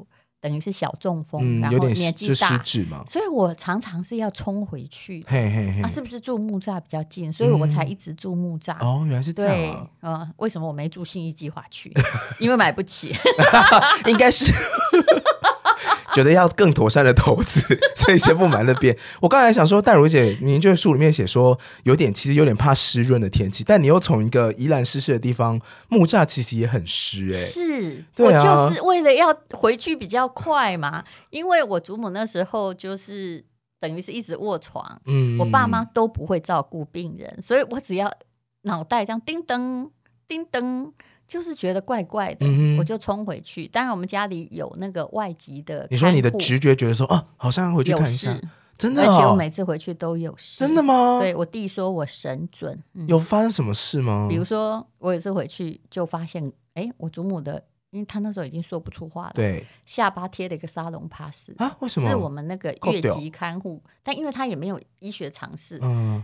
[0.43, 2.61] 等于是小中风，然后年纪大，
[3.07, 5.25] 所以我常常是要冲回去。
[5.29, 7.33] 嘿嘿嘿，啊，是不是住木栅比较近？
[7.33, 8.77] 所以我才一直住木栅。
[8.81, 9.89] 哦，原来是这样。
[10.03, 11.93] 嗯，为什么我没住信义计划区？
[12.41, 13.15] 因为买不起。
[14.07, 14.53] 应该是。
[16.15, 17.61] 觉得要更妥善的投资，
[17.97, 18.97] 所以先不买那边。
[19.21, 27.47] 我刚才想说，戴如姐，您这书里面写说有点，其实有点怕湿润的天气，但你又从一个宜兰湿湿的地方，木栅其实也很湿哎、欸。
[27.47, 33.45] 是，对啊，我就是为了要回去比较快嘛，因为我祖母那时候就是
[33.81, 38.13] 等于是一直卧床，嗯，我爸妈都不会照顾病人，所以我只要
[38.63, 39.91] 脑袋这样叮噔
[40.29, 40.93] 叮噔。
[41.33, 43.67] 就是觉得怪怪的，嗯、我就冲回去。
[43.67, 45.87] 当然，我们家里有那个外籍的。
[45.91, 48.39] 你说你的直觉觉得说，哦，好像要回去看一下，
[48.77, 49.07] 真的、哦。
[49.07, 50.59] 而且我每次回去都有事。
[50.59, 51.21] 真的吗？
[51.21, 52.79] 对，我弟说我神准。
[52.93, 54.27] 嗯、有发生什么事吗？
[54.29, 61.75] 比如说，我有一次回去就发现，哎，我祖母的，因为她那时候已经说不出话了，对，下巴贴了一个沙龙帕斯啊？
[61.81, 62.11] 为什么？
[62.11, 66.23] 是我们那个越级看护，但因为他也没有医学常识，嗯。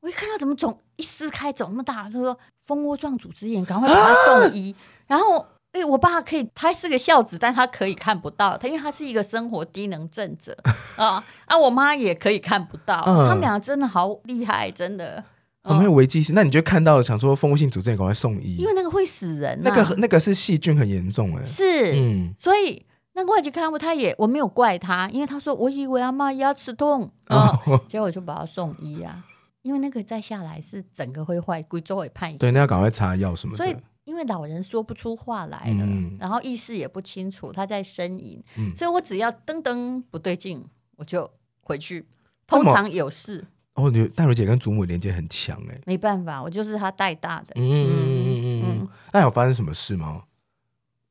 [0.00, 4.72] 我一看到怎么肿，一撕开肿那么大，他说蜂窝状组织炎，赶快把他送医。
[4.72, 10.56] 啊、然后，哎，我爸可以，他是个孝子，但他可以看不到他，因为他是一个生活低能症者
[10.96, 11.22] 啊。
[11.46, 15.22] 啊，我妈也可以看不到，嗯、他们俩真的好厉害，真的。
[15.64, 19.60] 我没有危机性，那你就看到想说蜂窝性组织炎，赶快送医，因为那个会死人、啊。
[19.64, 29.24] 那个那个是细菌很严重哎，是，嗯，所以那个外籍看护他也我没有怪他，因为他说我以为阿妈牙齿痛啊，哦、结果我就把他送医啊。
[29.62, 32.36] 因为那个再下来是整个会坏，贵州会判。
[32.38, 33.64] 对，那要赶快擦药什么的。
[33.64, 40.64] 所以，因为老人说不出话来了，嗯、然后意识也不清楚，他在呻吟，嗯、所以我只要噔噔不对劲，
[40.96, 42.06] 我就回去。
[42.46, 47.52] 通常有事哦，你戴如姐跟祖母连接很强哎，没办法，我就是她带大的。
[47.56, 50.24] 嗯嗯嗯嗯，那有发生什么事吗？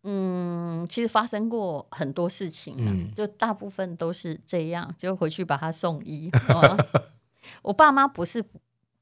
[0.03, 6.31] 嗯，其实发生过很多事情，嗯、就大部分都是这样，就回去把她送医。
[7.61, 8.43] 我爸妈不是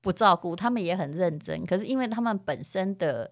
[0.02, 1.66] 不照顾，他们也很认真。
[1.66, 3.32] 可是因为他们本身的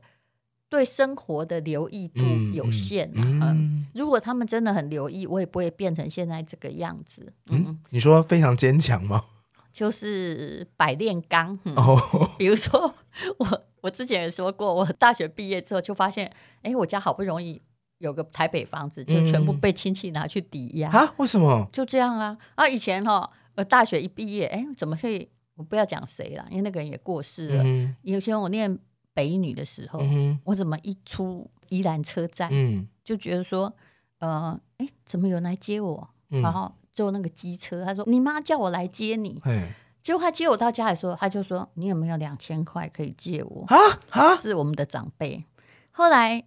[0.70, 2.22] 对生活的留意度
[2.52, 7.32] 有限啊，嗯，嗯，如果他们真的很留意，我也不会变成现在这个样子。
[7.52, 9.26] 嗯，嗯，你说非常坚强吗？
[9.72, 11.58] 就是百炼钢。
[11.66, 12.94] 嗯、哦，比如说
[13.38, 16.32] 我，我之前也说过，我大学毕业之后就发现，
[16.64, 17.62] 哎，我家好不容易
[18.00, 21.14] 有个台北房子，就全部被亲戚拿去抵押啊？
[21.18, 21.68] 为什么？
[21.72, 22.38] 就这样啊？
[22.56, 23.30] 啊，以前哈。
[23.56, 25.30] 我大学一毕业，哎，怎么会？
[25.56, 27.64] 我不要讲谁了，因为那个人也过世了。
[27.64, 28.76] 嗯、以前我念
[29.14, 33.72] 北女的时候，嗯、我怎么一出宜兰车站，嗯、就觉得说，
[34.18, 36.10] 呃，哎，怎么有人来接我？
[36.32, 39.40] 嗯、然后坐那个机车，他说：“你妈叫我来接你。
[39.44, 39.70] 嘿”
[40.02, 43.66] 结果他接我到家里说，他就说：“你有没有两千块可以借我？”
[44.10, 45.46] 啊、是我们的长辈。
[45.92, 46.44] 后来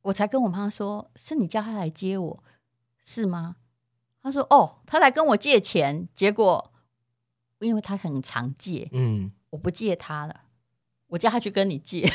[0.00, 2.42] 我才跟我妈说：“是你叫他来接我，
[3.04, 3.56] 是吗？”
[4.22, 6.72] 他说：“哦，他来跟我借钱，结果
[7.60, 10.34] 因为他很常借，嗯，我不借他了，
[11.08, 12.10] 我叫他去跟你借。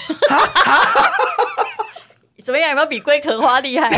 [2.43, 2.69] 怎么样？
[2.69, 3.89] 有没有比龟壳花厉害？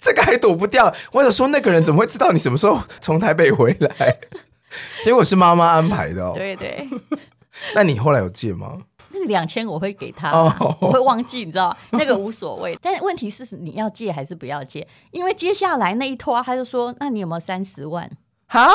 [0.00, 0.94] 这个还躲不掉。
[1.12, 4.18] 我想说，那个人怎么会知道你什么时候从台北回来？
[5.02, 6.32] 结果是妈妈安排的哦。
[6.34, 6.88] 对对。
[7.74, 8.82] 那你后来有借吗？
[9.10, 10.52] 那个两千我会给他，oh.
[10.80, 11.76] 我会忘记，你知道吗？
[11.92, 12.76] 那个无所谓。
[12.82, 14.86] 但是问题是，你要借还是不要借？
[15.10, 18.10] 因为接下来那一拖，他就说：“那你有没有三十万？”
[18.48, 18.68] 哈？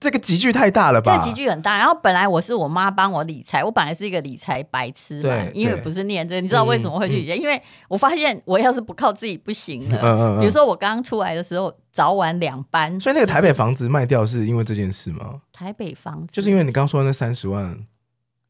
[0.00, 1.16] 这个集聚太大了吧？
[1.16, 1.78] 这级距很大。
[1.78, 7.34] 然后本来我是我妈帮我理财，我本来是一个理财白痴嘛，因为不是念这个，你知道为什么会去理财？
[7.34, 9.98] 嗯嗯、因为我发现我要是不靠自己不行了。
[10.02, 13.00] 嗯嗯嗯、比如说我刚刚出来的时候，早晚两班。
[13.00, 15.40] 所以那个台北房子卖掉是因为这件事吗？
[15.54, 17.78] 台北房子就是因为你刚刚说的那三十万。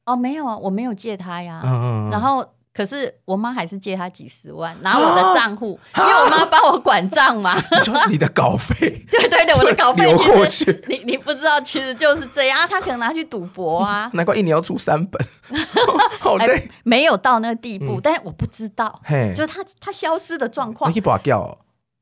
[0.07, 1.61] 哦，没有啊，我没有借他呀。
[1.64, 2.47] 嗯嗯嗯、然后。
[2.77, 7.55] 可是我妈还是借他几十万，拿我的账户，啊、因为我妈帮我管账嘛。
[7.71, 8.75] 你说你的稿费？
[9.09, 10.85] 对对对，我的稿费流过去。
[10.88, 12.67] 你你不知道，其实就是这样。
[12.69, 14.11] 他可能拿去赌博啊。
[14.14, 15.25] 难怪一年要出三本，
[16.19, 16.69] 好累。
[16.83, 19.01] 没有到那个地步，嗯、但是我不知道，
[19.37, 20.93] 就是他他消失的状况。
[20.93, 21.57] 你把掉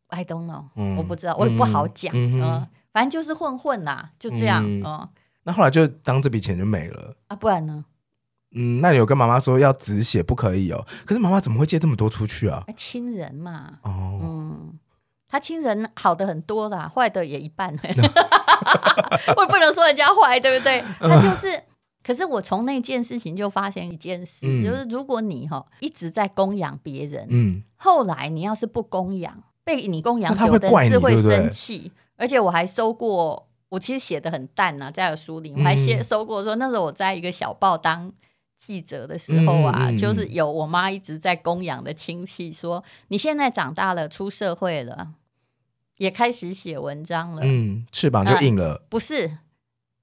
[0.09, 2.11] ？I don't know，、嗯、我不知道，我也不好讲。
[2.15, 4.65] 嗯，嗯，嗯，反正就是混混啦、啊，就这样。
[4.65, 5.09] 嗯，嗯
[5.45, 7.85] 那后来就当这笔钱就没了啊，不然呢？
[8.55, 10.85] 嗯，那你有跟妈妈说要止血不可以哦？
[11.07, 12.62] 可是妈妈怎么会借这么多出去啊？
[12.77, 14.79] 亲人嘛，哦，嗯，
[15.29, 17.75] 他亲人好的很多啦，坏的也一半。
[19.37, 20.83] 我也不能说人家坏，对不对？
[21.01, 21.62] 他就是，
[22.03, 38.12] 可是我从那件事情就发现一件事，嗯、就是如果你哈一直在供养别人，嗯，后来你要是不供养，被你供养久的人是会生气，对对，而且我还收过，我其实写的很淡呐、啊，在书里我还写收过说，那时候我在一个小报当。
[38.64, 45.14] 记者的时候啊，嗯嗯、就是有我妈一直在供养的亲戚说：“你现在长大了，出社会了，
[45.96, 48.75] 也开始写文章了，嗯，翅膀就硬了。
[48.75, 49.38] 呃”不是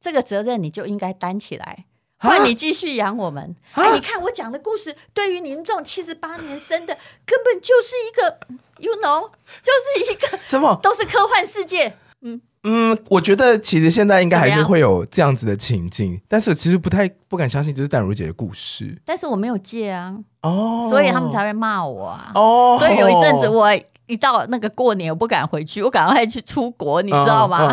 [0.02, 1.86] 这个责任，你就应该担起来，
[2.18, 3.56] 换你继续养我们。
[3.72, 8.40] 啊、哎，你看我讲的故事，对于您这种七十八年生的，根本就是一个
[8.80, 9.32] ，you know，
[9.64, 9.72] 就
[10.04, 12.42] 是一个什么，都是科幻世界，嗯。
[12.64, 19.02] 嗯，我觉得其实现在应该还是会有这样子的情境，但是其实不太不敢相信这是淡如姐的故事。
[19.06, 22.32] 但是我没有借啊，哦，所以他们才会骂我啊。
[22.36, 23.70] 哦，所以有一阵子我
[24.08, 27.72] 一到那个过年，我不敢回去，我赶快去出国，你知道吗？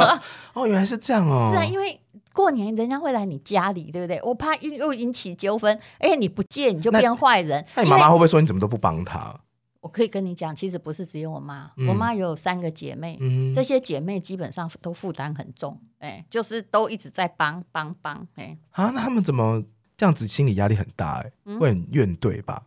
[0.54, 1.50] 哦，原来是这样哦。
[1.52, 2.00] 是啊，因为
[2.32, 4.18] 过年人家会来你家里，对不对？
[4.22, 7.62] 我怕又又引起纠纷，而且你不借你就变坏人。
[7.74, 9.34] 那你妈妈会不会说你怎么都不帮她？
[9.82, 19.64] 我可以跟你讲，其实不是只有我妈，嗯、我妈有三个姐妹，嗯、这些姐妹基本上都负担很重，哎，就是都一直在帮帮帮，哎，啊，那他们怎么
[19.96, 22.64] 这样子，心理压力很大，哎、嗯，会很怨怼吧？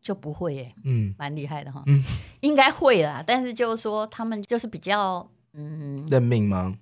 [0.00, 2.02] 就不会，哎，嗯， 蛮厉害的哈，嗯，
[2.40, 6.78] 应该会啦，但是就是说他们就是比较，嗯，认命吗？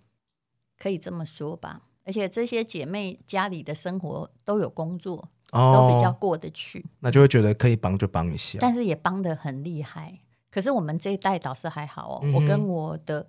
[0.79, 5.29] 可以这么说吧，而且这些姐妹家里的生活都有工作。
[5.53, 10.19] 都比较过得去，哦，那就会觉得可以帮就帮一下，但是也帮得很厉害。
[10.51, 13.27] 可是我们这一代倒是还好哦，嗯、我跟我的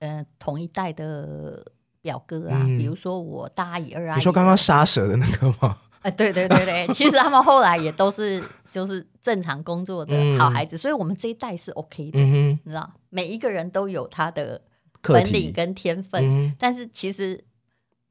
[0.00, 1.64] 呃同一代的
[2.02, 5.78] 表哥啊，嗯、比如说我大阿姨、二阿姨，你说刚刚杀蛇的那个吗？
[6.02, 14.60] 哎、 呃，对对对对， 其实他们后来也都是就是正常工作的好孩子，嗯、所以我们这一代是 OK 的，嗯、你知道，每一个人都有他的
[15.00, 17.42] 本领跟天分，嗯、但是其实。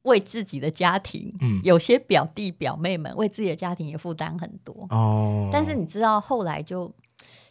[0.04, 5.50] 为自己的家庭，嗯，有些表弟表妹们为自己的家庭也负担很多哦。
[5.52, 6.92] 但是你知道，后来就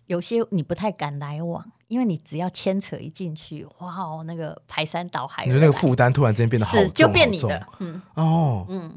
[0.07, 8.93] 有些你不太敢来往，因为你只要牵扯一进去，哇哦，那个排山倒海，你说那个负担突然之间变得好重，就变你的，嗯，哦，嗯，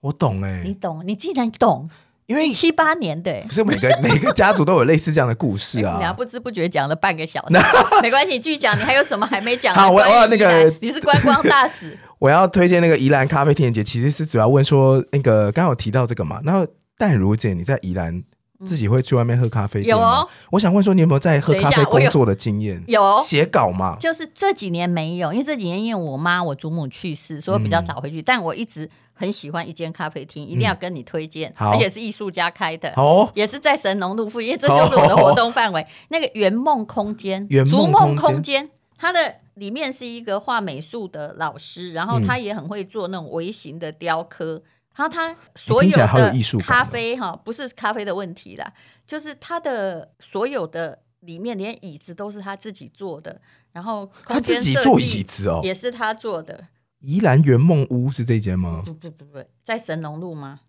[0.00, 1.88] 我懂哎，你懂，你既然懂。
[2.26, 5.96] 因为七八年的，不是每个每个家族都有类似这样的故事啊。
[5.98, 7.54] 你还不知不觉讲了半个小时，
[8.02, 8.78] 没关系，你继续讲。
[8.78, 9.74] 你还有什么还没讲？
[9.74, 11.98] 好，我我要那个，你是观光大使。
[12.20, 16.40] 我要推荐那个宜兰咖啡甜点节，其实是主要问说，那个刚好提到这个嘛。
[16.44, 16.64] 然后
[16.96, 18.22] 淡如姐，你在宜兰
[18.64, 19.82] 自己会去外面喝咖啡？
[19.82, 20.28] 有哦。
[20.50, 22.80] 我想问说，你有没有在喝咖啡工作的经验？
[22.86, 23.96] 有写稿吗？
[23.98, 28.22] 就是这几年没有，因为这几年因为我妈我祖母去世，所以我比较少回去。
[28.22, 28.88] 但我一直。
[29.12, 32.90] 很喜欢一间咖啡厅，一定要跟你推荐，而且是艺术家开的，
[33.34, 35.86] 也是在神农路附近，因为这就是我的活动范围。
[36.08, 44.62] 那个圆梦空间，圆梦空间，它的里面是一个画美术的老师，然后他也很会做那种微型的雕刻。
[44.96, 46.06] 然后他所有的
[46.58, 48.72] 咖啡哈，不是咖啡的问题啦，
[49.06, 53.40] 就是他的所有的里面连椅子都是他自己做的，
[53.72, 56.68] 然后他自己做椅子哦，也是他做的。
[57.00, 58.82] 宜兰圆梦屋是这间吗？
[58.84, 60.60] 不不不不，在神农路吗？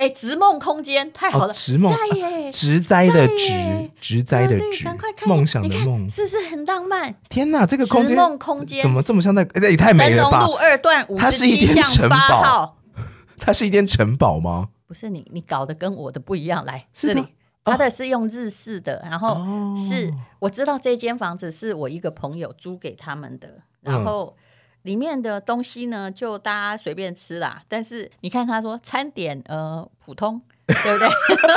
[0.00, 7.14] 哎，植梦空间太好了，植梦在耶，植栽的植，植栽的植，赶快看梦想的梦，是不是很浪漫？
[7.28, 9.44] 天哪，这个空间，梦空间怎么这么像那？
[9.44, 10.38] 这也太美了吧！
[10.38, 12.78] 神农路二段五十七巷八号，
[13.36, 14.70] 它是一间城堡吗？
[14.86, 16.64] 不是你，你搞得跟我的不一样。
[16.64, 17.22] 来这里，
[17.62, 19.36] 它的是用日式的，然后
[19.76, 24.34] 是我知道这间房子是我一个朋友租给他们的，然后。
[24.82, 27.62] 里面的东西呢，就大家随便吃啦。
[27.68, 31.08] 但是你看他说餐点呃普通，对不对？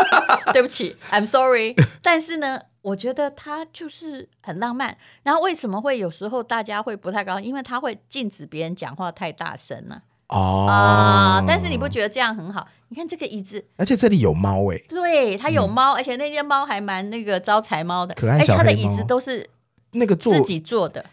[0.53, 1.76] 对不起，I'm sorry。
[2.01, 4.97] 但是呢，我觉得他就是很浪漫。
[5.24, 7.47] 然后为什么会有时候大家会不太高兴？
[7.47, 10.01] 因为他会禁止别人讲话太大声了。
[10.30, 11.45] 哦啊、呃！
[11.47, 12.67] 但是你不觉得这样很好？
[12.88, 14.86] 你看这个椅子，而且这里有猫哎、欸。
[14.88, 18.63] 对，它有猫，嗯、而且那间猫还蛮那个招财猫的，可爱小黑猫。
[18.63, 19.47] 它的椅子都是
[19.91, 21.05] 那个自己做的。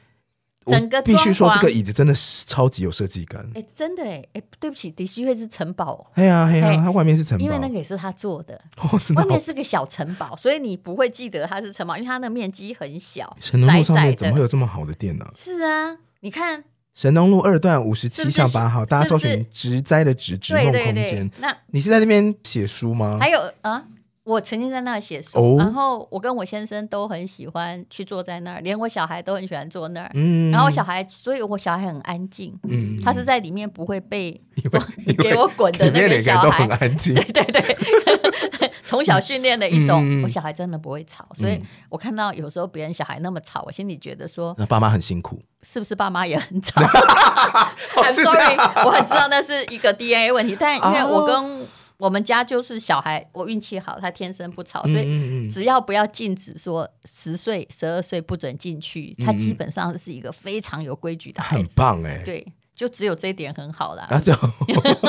[0.66, 3.44] 整个必须说，这个椅子真的是超级有设计感。
[3.54, 6.10] 哎，真的哎，哎，对不起，的确是城堡。
[6.14, 8.60] 哎呀，哎呀，它外面是城堡，因为那个也是他做的。
[9.16, 13.36] 外面是个小城堡，所以你不会记得它是城堡，因为它那个面积很小。
[13.40, 15.26] 神农路上面怎么会有这么好的店呢？
[15.34, 16.62] 是啊，你看
[16.94, 21.30] 神农路二段五十七巷八号，大家搜寻“植栽”的“植”植梦空间。
[21.38, 23.16] 那你是在那边写书吗？
[23.18, 23.84] 还有啊。
[24.24, 25.60] 我曾经在那儿写书，oh.
[25.60, 30.10] 然后我跟我先生都很喜欢去坐在那儿，连我小孩都很喜欢坐那儿。
[30.14, 32.56] 嗯，然后我小孩，所以我小孩很安静。
[32.68, 34.40] 嗯，他是在里面不会被
[35.06, 36.58] 你给我滚的那个小孩。
[36.58, 37.14] 很安静。
[37.14, 41.58] 对对对， 从小训练的一种，嗯、我小孩真的不会吵，所以
[41.88, 45.94] 我看到有时候别人小孩那么吵，我心里觉得说，那爸妈很辛苦，是不是？
[45.94, 46.80] 爸妈也很吵。
[47.96, 51.66] I'm sorry，我很知道那是一个 DNA 问题，但因为我跟、oh.
[52.00, 61.62] 我们家就是小孩，我运气好，他天生不吵，所以只要不要禁止说十岁、十二岁不准进去，他基本上是一个非常有规矩的孩子。
[61.62, 64.08] 很棒哎，对，就只有这一点很好啦。
[64.10, 64.32] 那就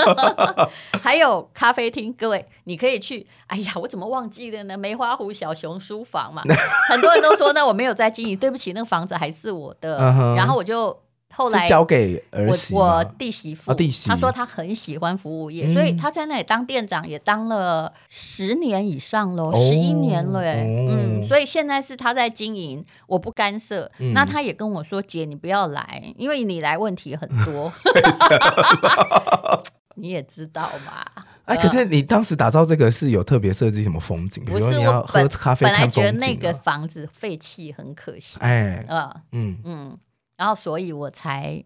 [1.02, 3.26] 还有咖啡厅，各位你可以去。
[3.48, 4.78] 哎呀，我怎么忘记了呢？
[4.78, 6.44] 梅花湖小熊书房嘛，
[6.92, 9.98] 很多人都说呢，我没有在经营，对不起，那个房子还是我的，
[10.36, 11.00] 然后我就。
[11.32, 23.90] 后来交给儿媳我我弟媳妇，弟媳他说他很喜欢服务业，所以他在那里当店长也当了十年以上喽，十一年了，嗯，所以现在是他在经营，我不干涉。
[24.14, 27.72] 那他也跟我说：“姐，你不要来，因为你来问题很多。
[29.96, 31.06] ”你也知道嘛？
[31.46, 34.44] 哎，可是你当时打造这个是有特别设计什么风景？
[34.46, 38.86] 比如说你要喝咖啡，本来觉得那个房子废弃很可惜，哎，
[39.32, 39.98] 嗯嗯。
[40.42, 41.64] 然后，所以我才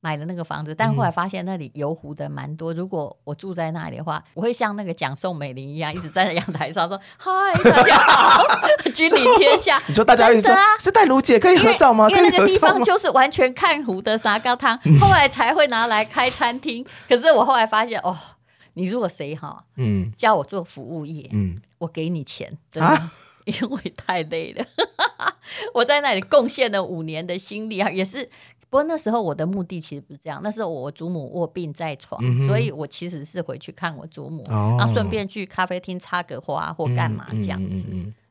[0.00, 2.74] 买了那个房子，但后来发现那里油壶的蛮多。
[2.74, 7.30] 如果我住在那里的话，我会像那个讲宋美龄一样，一直站在阳台上说：“嗨，
[7.70, 8.42] 大家好，
[8.92, 16.84] 君临天下。”你说大家一直说：“是带卢姐可以合照吗？”因为那个地方就是完全看湖的沙高汤，后来才会拿来开餐厅。
[17.08, 18.16] 可是我后来发现，哦，
[18.74, 23.10] 你如果谁哈，嗯，叫我做服务业，嗯，我给你钱，真的。
[23.48, 24.62] 因为太累了，
[25.74, 28.28] 我在那里贡献了五年的心力啊，也是。
[28.70, 37.88] 不过那时候我的目的其实不是这样，那时候我祖母卧病在床，嗯、所以我其实是回去看我祖母，哦、然后顺便去咖啡厅插个花或干嘛这样子。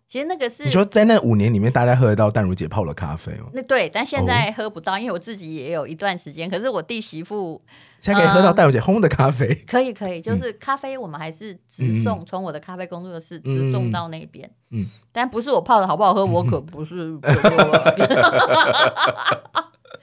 [0.10, 3.52] 其实那个是你说在那五年里面，大家喝得到淡如姐泡的咖啡哦。
[3.54, 6.50] 那对，但现在喝不到，哦、因为我自己也有一段时间。
[6.50, 7.62] 可是我弟媳妇
[8.00, 9.48] 才可以喝到淡如姐烘的咖啡。
[9.48, 14.50] 嗯、可以可以，就是咖啡我们还是直送，从、嗯、我的咖啡工作室直送到那边。
[14.72, 17.20] 嗯，嗯但不是我泡的好不好喝，我可不是。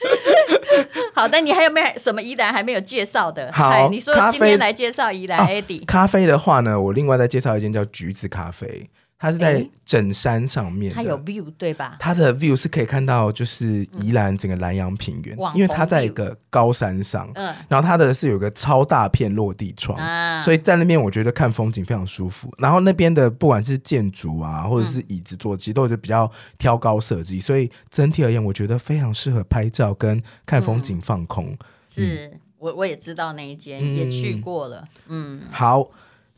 [1.14, 3.50] 好，但你还有没有什么宜兰还没有介绍的？
[3.54, 8.90] 好，你说今天来介绍宜兰 Eddie、哦、咖啡的话呢，我另外再介绍一间叫橘子咖啡。
[9.16, 11.96] 它是在整山上面，它有 view 对吧？
[11.98, 19.98] 它的 view 是可以看到，就是宜兰整个南洋平原，因为它在一个高山上，嗯，然后它的是有个超大片落地窗，
[20.42, 22.52] 所以在那边我觉得看风景非常舒服。
[22.58, 31.56] 然后那边的不管是建筑啊，或者是椅子坐，其实都是比较挑高设计，所以整体而言，我觉得非常适合拍照跟看风景放空。
[31.88, 35.40] 是我我也知道那一间，也去过了，嗯。
[35.50, 35.88] 好，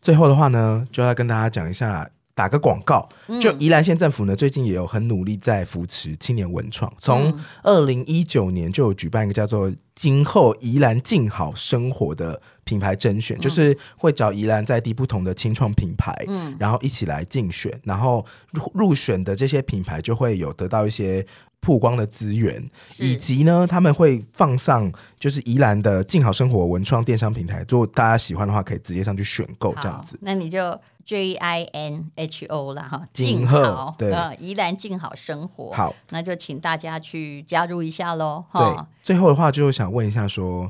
[0.01, 2.09] 最后的话呢，就要跟大家讲一下。
[2.37, 3.09] 打个广告，
[3.41, 6.93] 就宜兰县政府呢，最近也有很努力在扶持青年文创。
[6.99, 18.22] 从二零一九年就有举办一个叫做“今后宜兰静好生活”的品牌甄选，就是会找宜兰在地不同的青创品牌，嗯然后一起来竞选，然后
[18.53, 21.26] 入入选的这些品牌就会有得到一些
[21.61, 22.62] 曝光的资源，
[22.99, 30.18] 以及呢，他们会放上就是宜兰的静好生活文创电商平台，如果大家喜欢的话，可以直接上去选购这样子。
[30.20, 30.78] 那你就。
[31.07, 38.44] J I N H O 啦哈，静好，对，宜兰静好生活，好，那就请大家去加入一下喽。
[38.50, 40.68] 哈，最后的话就想问一下说，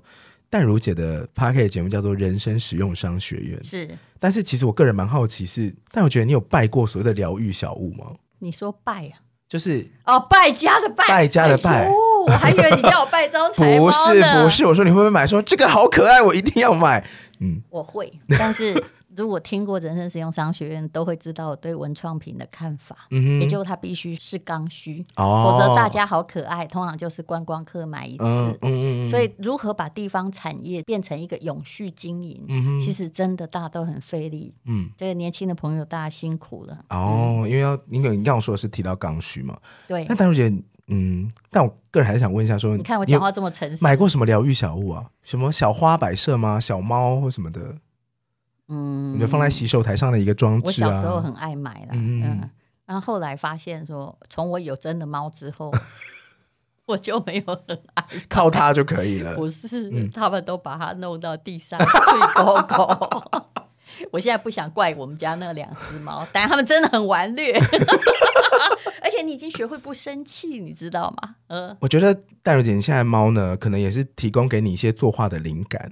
[0.51, 3.89] 淡如姐的 Podcast 节目叫做《人生实用商学院》，是。
[4.21, 8.05] 但是其实我个人蛮好奇是，但我觉得你有拜过所谓的疗愈小物吗？
[8.41, 9.17] 你说拜啊？
[9.49, 11.87] 就是哦，败家的败，败家的败。
[11.87, 11.91] 哎、
[12.27, 13.77] 我还以为你叫我拜招财。
[13.81, 15.27] 不是不是，我说你会不会买？
[15.27, 17.03] 说这个好可爱，我一定要买。
[17.41, 18.85] 嗯，我会，但是。
[19.17, 22.97] 如果听过人生实用商学院，都会知道我对文创品的看法。
[23.11, 28.25] 嗯，也就是它必须是刚需，哦，否则大家好可爱，通常就是观光客买一次。
[28.25, 34.55] 嗯嗯嗯，所以如何把地方产业变成一个永续经营，嗯，其实真的大家都很费力。
[34.67, 36.79] 嗯，这个年轻的朋友大家辛苦了。
[36.91, 39.59] 哦，因为要因为你刚刚说的是提到刚需嘛。
[39.89, 40.05] 对。
[40.09, 40.53] 那丹如姐，
[40.89, 45.07] 嗯，但我个人还是想问一下说，说你看我讲话这么诚实，买过什么疗愈小物啊？
[45.23, 46.61] 什么小花摆设吗？
[46.61, 47.77] 小猫或什么的？
[49.21, 50.89] 就放在洗手台上的一个装置啊。
[50.89, 52.51] 我小时候很爱买啦，嗯，嗯，
[52.85, 55.73] 然后后来发现说，从我有真的猫之后，
[56.87, 59.35] 我就没有很爱，靠它就可以了。
[59.35, 63.31] 不是，嗯、他们都把它弄到地上睡狗狗。
[64.13, 67.57] 我现在不想怪我们家那两只猫，但它们真的很顽劣。
[69.03, 71.37] 而且你已经学会不生气，你知道吗？
[71.47, 75.91] 嗯，我觉得戴如姐现在猫呢，可能也是提供给你一些作画的灵感。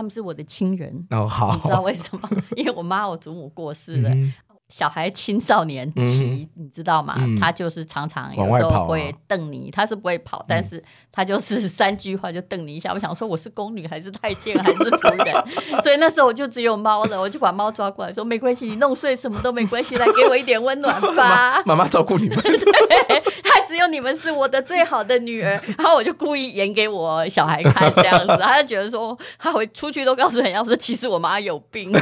[0.00, 2.26] 他们是我的亲人，哦好，你知道为什么？
[2.56, 4.08] 因为我妈我祖母过世了。
[4.08, 4.32] 嗯
[4.70, 7.16] 小孩青少年期，嗯、你知道吗？
[7.18, 12.92] 嗯、他就是常常有时候会瞪你，他是不会跑，嗯、但是他就是三句话就瞪你一下。
[12.92, 15.34] 我想说，我是宫女还是太监还是仆人？
[15.82, 25.60] 所以那时候我就只有猫了，我就把猫抓过来说：“没关系，你弄碎什么都没关系，来给我一点温暖吧。”妈妈照顾你们， 对，还只有你们是我的最好的女儿。
[25.78, 31.90] 然后我就故意演给我小孩看，这样子，他就觉得说，他会出去都告诉人家说，其实我妈有病。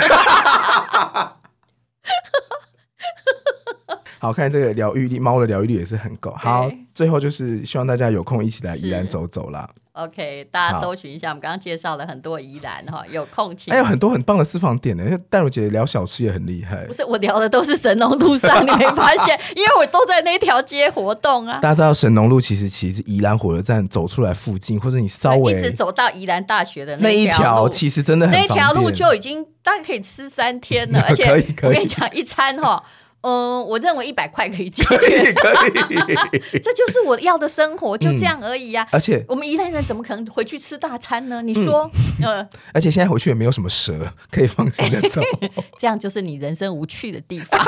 [4.21, 6.33] 好看，这个疗愈力，猫的疗愈力也是很够。
[6.33, 9.69] 好，最后就是希望大家有空一起来宜兰走走啦。
[9.99, 13.73] OK，大家搜寻一下，我们刚刚介绍了很多宜兰哈，有空请。
[13.73, 16.87] 还有很多很棒的私房店呢，淡如姐聊小吃也很厉害。
[16.87, 19.39] 不是，我聊的都是神农路上，你没发现？
[19.57, 21.59] 因为我都在那条街活动啊。
[21.61, 31.25] 大家知道神农路其实其实宜兰火车站走出来附近，或者你稍微一直走到宜兰大学的那一条，其实真的很那条路就已经大概可以吃三天了， 而且
[31.63, 32.81] 我跟你讲一餐哈。
[33.23, 38.89] 嗯，我认为一百块可以解决，可以，可以 这就是我要的生活，就这样而已呀、啊。
[38.93, 41.43] 而且我们宜兰人怎么可能回去吃大餐呢？
[41.43, 41.91] 你说，
[42.23, 45.21] 嗯，呃、 而且现在回去也没有什么蛇，可以放心的走。
[45.77, 47.61] 这样就是你人生无趣的地方。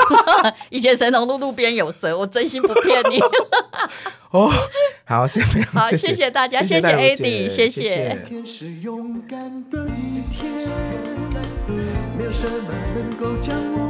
[0.68, 3.20] 以前神农路路边有蛇，我真心不骗你。
[4.30, 4.48] 哦，
[5.04, 8.16] 好，谢谢，好，谢谢大家，谢谢 Eddie，谢谢。
[8.28, 10.48] 今天是勇敢的一天，
[12.16, 13.89] 没有什么能够将我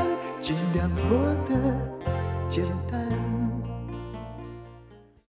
[0.41, 1.55] 尽量活得
[2.49, 3.20] 简单。